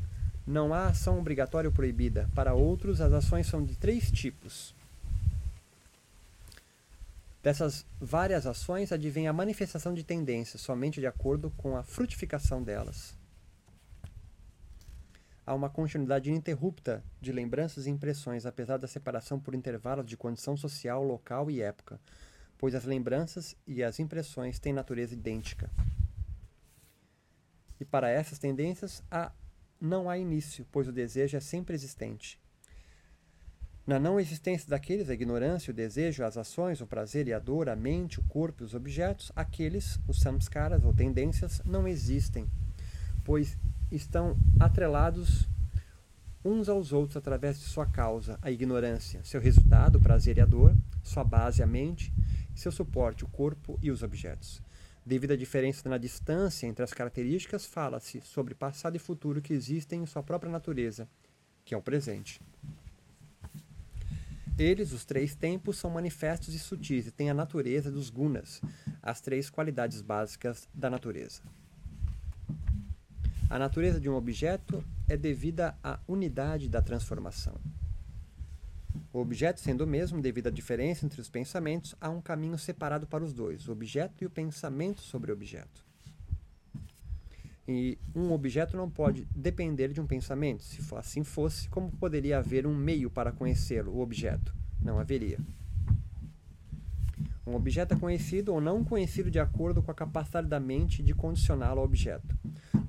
não 0.46 0.72
há 0.72 0.86
ação 0.86 1.18
obrigatória 1.18 1.68
ou 1.68 1.74
proibida. 1.74 2.30
Para 2.36 2.54
outros, 2.54 3.00
as 3.00 3.12
ações 3.12 3.48
são 3.48 3.64
de 3.64 3.76
três 3.76 4.12
tipos. 4.12 4.76
Dessas 7.44 7.86
várias 8.00 8.46
ações 8.46 8.90
advém 8.90 9.28
a 9.28 9.32
manifestação 9.34 9.92
de 9.92 10.02
tendências, 10.02 10.62
somente 10.62 10.98
de 10.98 11.06
acordo 11.06 11.50
com 11.50 11.76
a 11.76 11.82
frutificação 11.82 12.62
delas. 12.62 13.14
Há 15.44 15.54
uma 15.54 15.68
continuidade 15.68 16.30
ininterrupta 16.30 17.04
de 17.20 17.32
lembranças 17.32 17.86
e 17.86 17.90
impressões, 17.90 18.46
apesar 18.46 18.78
da 18.78 18.88
separação 18.88 19.38
por 19.38 19.54
intervalos 19.54 20.06
de 20.06 20.16
condição 20.16 20.56
social, 20.56 21.04
local 21.04 21.50
e 21.50 21.60
época, 21.60 22.00
pois 22.56 22.74
as 22.74 22.86
lembranças 22.86 23.54
e 23.66 23.84
as 23.84 24.00
impressões 24.00 24.58
têm 24.58 24.72
natureza 24.72 25.12
idêntica. 25.12 25.70
E 27.78 27.84
para 27.84 28.08
essas 28.08 28.38
tendências 28.38 29.02
há, 29.10 29.30
não 29.78 30.08
há 30.08 30.16
início, 30.16 30.66
pois 30.72 30.88
o 30.88 30.92
desejo 30.92 31.36
é 31.36 31.40
sempre 31.40 31.74
existente. 31.74 32.42
Na 33.86 33.98
não 33.98 34.18
existência 34.18 34.68
daqueles, 34.70 35.10
a 35.10 35.14
ignorância, 35.14 35.70
o 35.70 35.74
desejo, 35.74 36.24
as 36.24 36.38
ações, 36.38 36.80
o 36.80 36.86
prazer 36.86 37.28
e 37.28 37.34
a 37.34 37.38
dor, 37.38 37.68
a 37.68 37.76
mente, 37.76 38.18
o 38.18 38.24
corpo 38.24 38.62
e 38.62 38.64
os 38.64 38.74
objetos, 38.74 39.30
aqueles, 39.36 39.98
os 40.08 40.20
samskaras 40.20 40.84
ou 40.84 40.94
tendências, 40.94 41.60
não 41.66 41.86
existem, 41.86 42.48
pois 43.22 43.58
estão 43.92 44.38
atrelados 44.58 45.46
uns 46.42 46.70
aos 46.70 46.94
outros 46.94 47.18
através 47.18 47.58
de 47.58 47.64
sua 47.64 47.84
causa, 47.84 48.38
a 48.40 48.50
ignorância, 48.50 49.20
seu 49.22 49.40
resultado, 49.40 49.96
o 49.96 50.00
prazer 50.00 50.38
e 50.38 50.40
a 50.40 50.46
dor, 50.46 50.74
sua 51.02 51.24
base, 51.24 51.62
a 51.62 51.66
mente, 51.66 52.10
seu 52.54 52.72
suporte, 52.72 53.24
o 53.24 53.28
corpo 53.28 53.78
e 53.82 53.90
os 53.90 54.02
objetos. 54.02 54.62
Devido 55.04 55.32
à 55.32 55.36
diferença 55.36 55.86
na 55.90 55.98
distância 55.98 56.66
entre 56.66 56.82
as 56.82 56.94
características, 56.94 57.66
fala-se 57.66 58.22
sobre 58.22 58.54
passado 58.54 58.96
e 58.96 58.98
futuro 58.98 59.42
que 59.42 59.52
existem 59.52 60.02
em 60.02 60.06
sua 60.06 60.22
própria 60.22 60.50
natureza, 60.50 61.06
que 61.66 61.74
é 61.74 61.76
o 61.76 61.82
presente. 61.82 62.40
Eles, 64.56 64.92
os 64.92 65.04
três 65.04 65.34
tempos, 65.34 65.78
são 65.78 65.90
manifestos 65.90 66.54
e 66.54 66.58
sutis 66.58 67.08
e 67.08 67.10
têm 67.10 67.28
a 67.28 67.34
natureza 67.34 67.90
dos 67.90 68.08
gunas, 68.08 68.62
as 69.02 69.20
três 69.20 69.50
qualidades 69.50 70.00
básicas 70.00 70.68
da 70.72 70.88
natureza. 70.88 71.42
A 73.50 73.58
natureza 73.58 74.00
de 74.00 74.08
um 74.08 74.14
objeto 74.14 74.84
é 75.08 75.16
devida 75.16 75.76
à 75.82 75.98
unidade 76.06 76.68
da 76.68 76.80
transformação. 76.80 77.54
O 79.12 79.18
objeto 79.18 79.60
sendo 79.60 79.82
o 79.82 79.86
mesmo, 79.86 80.22
devido 80.22 80.46
à 80.46 80.50
diferença 80.50 81.04
entre 81.04 81.20
os 81.20 81.28
pensamentos, 81.28 81.94
há 82.00 82.08
um 82.08 82.20
caminho 82.20 82.58
separado 82.58 83.06
para 83.06 83.24
os 83.24 83.32
dois, 83.32 83.68
o 83.68 83.72
objeto 83.72 84.22
e 84.22 84.26
o 84.26 84.30
pensamento 84.30 85.00
sobre 85.00 85.30
o 85.30 85.34
objeto. 85.34 85.83
E 87.66 87.98
um 88.14 88.30
objeto 88.32 88.76
não 88.76 88.90
pode 88.90 89.26
depender 89.34 89.88
de 89.88 90.00
um 90.00 90.06
pensamento. 90.06 90.62
Se 90.62 90.82
assim 90.94 91.24
fosse, 91.24 91.68
como 91.68 91.90
poderia 91.90 92.38
haver 92.38 92.66
um 92.66 92.74
meio 92.74 93.10
para 93.10 93.32
conhecê-lo, 93.32 93.92
o 93.92 94.00
objeto? 94.00 94.54
Não 94.82 94.98
haveria. 94.98 95.38
Um 97.46 97.54
objeto 97.54 97.94
é 97.94 97.98
conhecido 97.98 98.54
ou 98.54 98.60
não 98.60 98.84
conhecido 98.84 99.30
de 99.30 99.38
acordo 99.38 99.82
com 99.82 99.90
a 99.90 99.94
capacidade 99.94 100.48
da 100.48 100.58
mente 100.58 101.02
de 101.02 101.14
condicioná-lo 101.14 101.80
ao 101.80 101.86
objeto. 101.86 102.36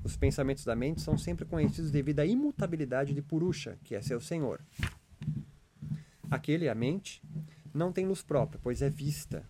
Os 0.02 0.16
pensamentos 0.16 0.64
da 0.64 0.76
mente 0.76 1.02
são 1.02 1.18
sempre 1.18 1.44
conhecidos 1.44 1.90
devido 1.90 2.20
à 2.20 2.26
imutabilidade 2.26 3.12
de 3.12 3.20
Purusha, 3.20 3.78
que 3.82 3.94
é 3.94 4.00
seu 4.00 4.20
senhor. 4.20 4.60
Aquele, 6.30 6.68
a 6.68 6.74
mente, 6.74 7.22
não 7.72 7.92
tem 7.92 8.06
luz 8.06 8.22
própria, 8.22 8.58
pois 8.62 8.82
é 8.82 8.88
vista. 8.88 9.44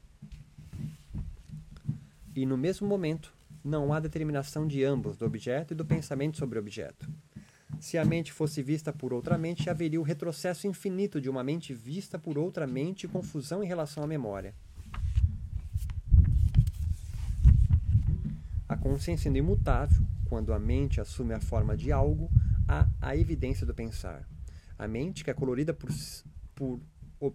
E 2.35 2.45
no 2.45 2.57
mesmo 2.57 2.87
momento, 2.89 3.36
não 3.67 3.93
há 3.93 3.99
determinação 3.99 4.67
de 4.67 4.85
ambos, 4.85 5.17
do 5.17 5.27
objeto 5.27 5.75
e 5.75 5.77
do 5.77 5.85
pensamento 5.85 6.39
sobre 6.39 6.59
o 6.59 6.63
objeto. 6.63 7.11
Se 7.81 7.99
a 7.99 8.05
mente 8.05 8.33
fosse 8.33 8.63
vista 8.63 8.93
por 8.93 9.13
outra 9.13 9.37
mente, 9.37 9.69
haveria 9.69 10.01
o 10.01 10.05
retrocesso 10.05 10.69
infinito 10.69 11.21
de 11.21 11.29
uma 11.29 11.43
mente 11.43 11.75
vista 11.75 12.17
por 12.17 12.39
outra 12.39 12.67
mente 12.67 13.05
e 13.05 13.09
confusão 13.09 13.63
em 13.63 13.67
relação 13.67 14.05
à 14.05 14.07
memória. 14.07 14.55
A 18.69 18.77
consciência 18.77 19.25
sendo 19.25 19.37
imutável, 19.37 20.07
quando 20.29 20.53
a 20.53 20.59
mente 20.59 21.01
assume 21.01 21.35
a 21.35 21.41
forma 21.41 21.77
de 21.77 21.91
algo, 21.91 22.31
há 22.69 22.89
a 23.01 23.17
evidência 23.17 23.67
do 23.67 23.75
pensar. 23.75 24.29
A 24.79 24.87
mente, 24.87 25.25
que 25.25 25.31
é 25.31 25.35
colorida 25.35 25.75
por, 25.75 25.91
por 26.55 26.81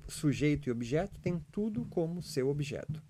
sujeito 0.08 0.67
e 0.67 0.72
objeto, 0.72 1.20
tem 1.20 1.44
tudo 1.52 1.86
como 1.86 2.22
seu 2.22 2.50
objeto. 2.50 3.02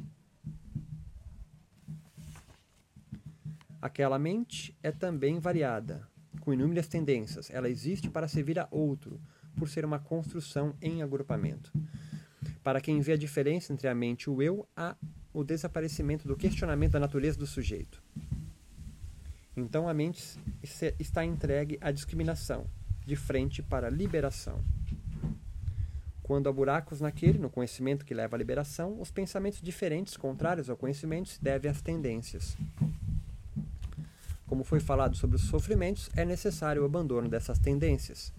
Aquela 3.81 4.19
mente 4.19 4.77
é 4.83 4.91
também 4.91 5.39
variada, 5.39 6.07
com 6.41 6.53
inúmeras 6.53 6.87
tendências. 6.87 7.49
Ela 7.49 7.67
existe 7.67 8.09
para 8.09 8.27
servir 8.27 8.59
a 8.59 8.67
outro, 8.69 9.19
por 9.57 9.67
ser 9.67 9.83
uma 9.83 9.97
construção 9.97 10.75
em 10.79 11.01
agrupamento. 11.01 11.71
Para 12.63 12.79
quem 12.79 13.01
vê 13.01 13.13
a 13.13 13.17
diferença 13.17 13.73
entre 13.73 13.87
a 13.87 13.95
mente 13.95 14.23
e 14.23 14.29
o 14.29 14.41
eu, 14.41 14.67
há 14.75 14.95
o 15.33 15.43
desaparecimento 15.43 16.27
do 16.27 16.35
questionamento 16.35 16.91
da 16.91 16.99
natureza 16.99 17.39
do 17.39 17.47
sujeito. 17.47 18.03
Então 19.57 19.89
a 19.89 19.93
mente 19.93 20.39
está 20.99 21.25
entregue 21.25 21.77
à 21.81 21.91
discriminação, 21.91 22.67
de 23.05 23.15
frente 23.15 23.63
para 23.63 23.87
a 23.87 23.89
liberação. 23.89 24.63
Quando 26.21 26.47
há 26.47 26.53
buracos 26.53 27.01
naquele, 27.01 27.39
no 27.39 27.49
conhecimento 27.49 28.05
que 28.05 28.13
leva 28.13 28.35
à 28.35 28.39
liberação, 28.39 29.01
os 29.01 29.09
pensamentos 29.09 29.59
diferentes, 29.59 30.15
contrários 30.15 30.69
ao 30.69 30.77
conhecimento, 30.77 31.29
se 31.29 31.43
devem 31.43 31.69
às 31.69 31.81
tendências. 31.81 32.55
Como 34.51 34.65
foi 34.65 34.81
falado 34.81 35.15
sobre 35.15 35.37
os 35.37 35.43
sofrimentos, 35.43 36.09
é 36.13 36.25
necessário 36.25 36.81
o 36.81 36.85
abandono 36.85 37.29
dessas 37.29 37.57
tendências. 37.57 38.33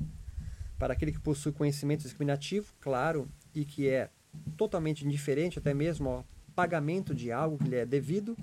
Para 0.79 0.92
aquele 0.92 1.11
que 1.11 1.18
possui 1.18 1.53
conhecimento 1.53 2.03
discriminativo, 2.03 2.70
claro, 2.79 3.27
e 3.55 3.64
que 3.64 3.88
é 3.88 4.11
totalmente 4.55 5.07
indiferente 5.07 5.59
até 5.59 5.72
mesmo 5.72 6.11
ao 6.11 6.27
pagamento 6.55 7.14
de 7.14 7.33
algo 7.33 7.57
que 7.57 7.64
lhe 7.64 7.77
é 7.77 7.87
devido, 7.87 8.37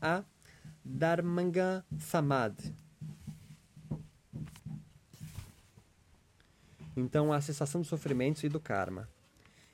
há 0.00 0.24
Dharmanga 0.82 1.84
Samad. 1.98 2.54
Então, 6.96 7.30
a 7.30 7.42
cessação 7.42 7.82
dos 7.82 7.90
sofrimentos 7.90 8.42
e 8.42 8.48
do 8.48 8.58
karma. 8.58 9.06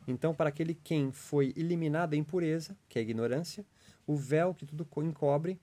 Então, 0.08 0.34
para 0.34 0.48
aquele 0.48 0.74
quem 0.74 1.12
foi 1.12 1.54
eliminado 1.56 2.14
a 2.14 2.16
impureza, 2.16 2.76
que 2.88 2.98
é 2.98 3.00
a 3.00 3.04
ignorância, 3.04 3.64
o 4.08 4.16
véu 4.16 4.52
que 4.52 4.66
tudo 4.66 4.84
encobre, 5.04 5.60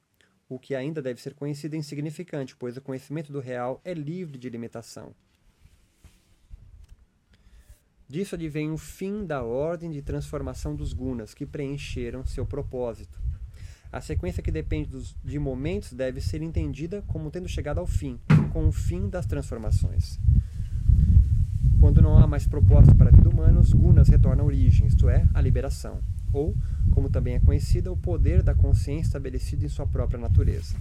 o 0.48 0.60
que 0.60 0.76
ainda 0.76 1.02
deve 1.02 1.22
ser 1.22 1.34
conhecido 1.34 1.76
é 1.76 1.80
insignificante, 1.80 2.56
pois 2.56 2.78
o 2.78 2.82
conhecimento 2.82 3.32
do 3.32 3.40
real 3.40 3.82
é 3.84 3.94
livre 3.94 4.38
de 4.38 4.50
limitação. 4.50 5.14
Disso 8.08 8.36
advém 8.36 8.72
o 8.72 8.78
fim 8.78 9.26
da 9.26 9.44
ordem 9.44 9.90
de 9.90 10.02
transformação 10.02 10.76
dos 10.76 10.94
gunas, 10.94 11.34
que 11.34 11.46
preencheram 11.46 12.24
seu 12.24 12.46
propósito. 12.46 13.20
A 13.92 14.00
sequência 14.00 14.44
que 14.44 14.52
depende 14.52 14.90
dos, 14.90 15.16
de 15.24 15.40
momentos 15.40 15.94
deve 15.94 16.22
ser 16.22 16.42
entendida 16.42 17.02
como 17.08 17.32
tendo 17.32 17.48
chegado 17.48 17.80
ao 17.80 17.88
fim, 17.88 18.20
com 18.54 18.68
o 18.68 18.72
fim 18.72 19.10
das 19.10 19.26
transformações. 19.26 20.20
Quando 21.80 22.02
não 22.02 22.18
há 22.18 22.28
mais 22.28 22.46
propósito 22.46 22.96
para 22.96 23.10
a 23.10 23.12
vida 23.12 23.30
humana, 23.30 23.60
os 23.60 23.74
gunas 23.74 24.08
retornam 24.08 24.44
à 24.44 24.48
origem, 24.48 24.86
isto 24.88 25.10
é, 25.10 25.28
à 25.34 25.42
liberação, 25.42 26.02
ou, 26.32 26.56
como 26.96 27.10
também 27.10 27.36
é 27.36 27.40
conhecida, 27.42 27.92
o 27.92 27.98
poder 27.98 28.42
da 28.42 28.56
consciência 28.56 29.10
estabelecido 29.10 29.66
em 29.66 29.70
sua 29.70 29.86
própria 29.86 30.18
natureza. 30.18 30.74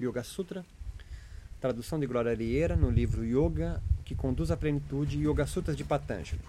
Yoga 0.00 0.24
Sutra, 0.24 0.64
tradução 1.60 2.00
de 2.00 2.08
Glória 2.08 2.32
Arieira 2.32 2.74
no 2.74 2.90
livro 2.90 3.24
Yoga, 3.24 3.80
que 4.04 4.16
conduz 4.16 4.50
à 4.50 4.56
plenitude 4.56 5.24
Yoga 5.24 5.46
Sutras 5.46 5.76
de 5.76 5.84
Patanjali. 5.84 6.42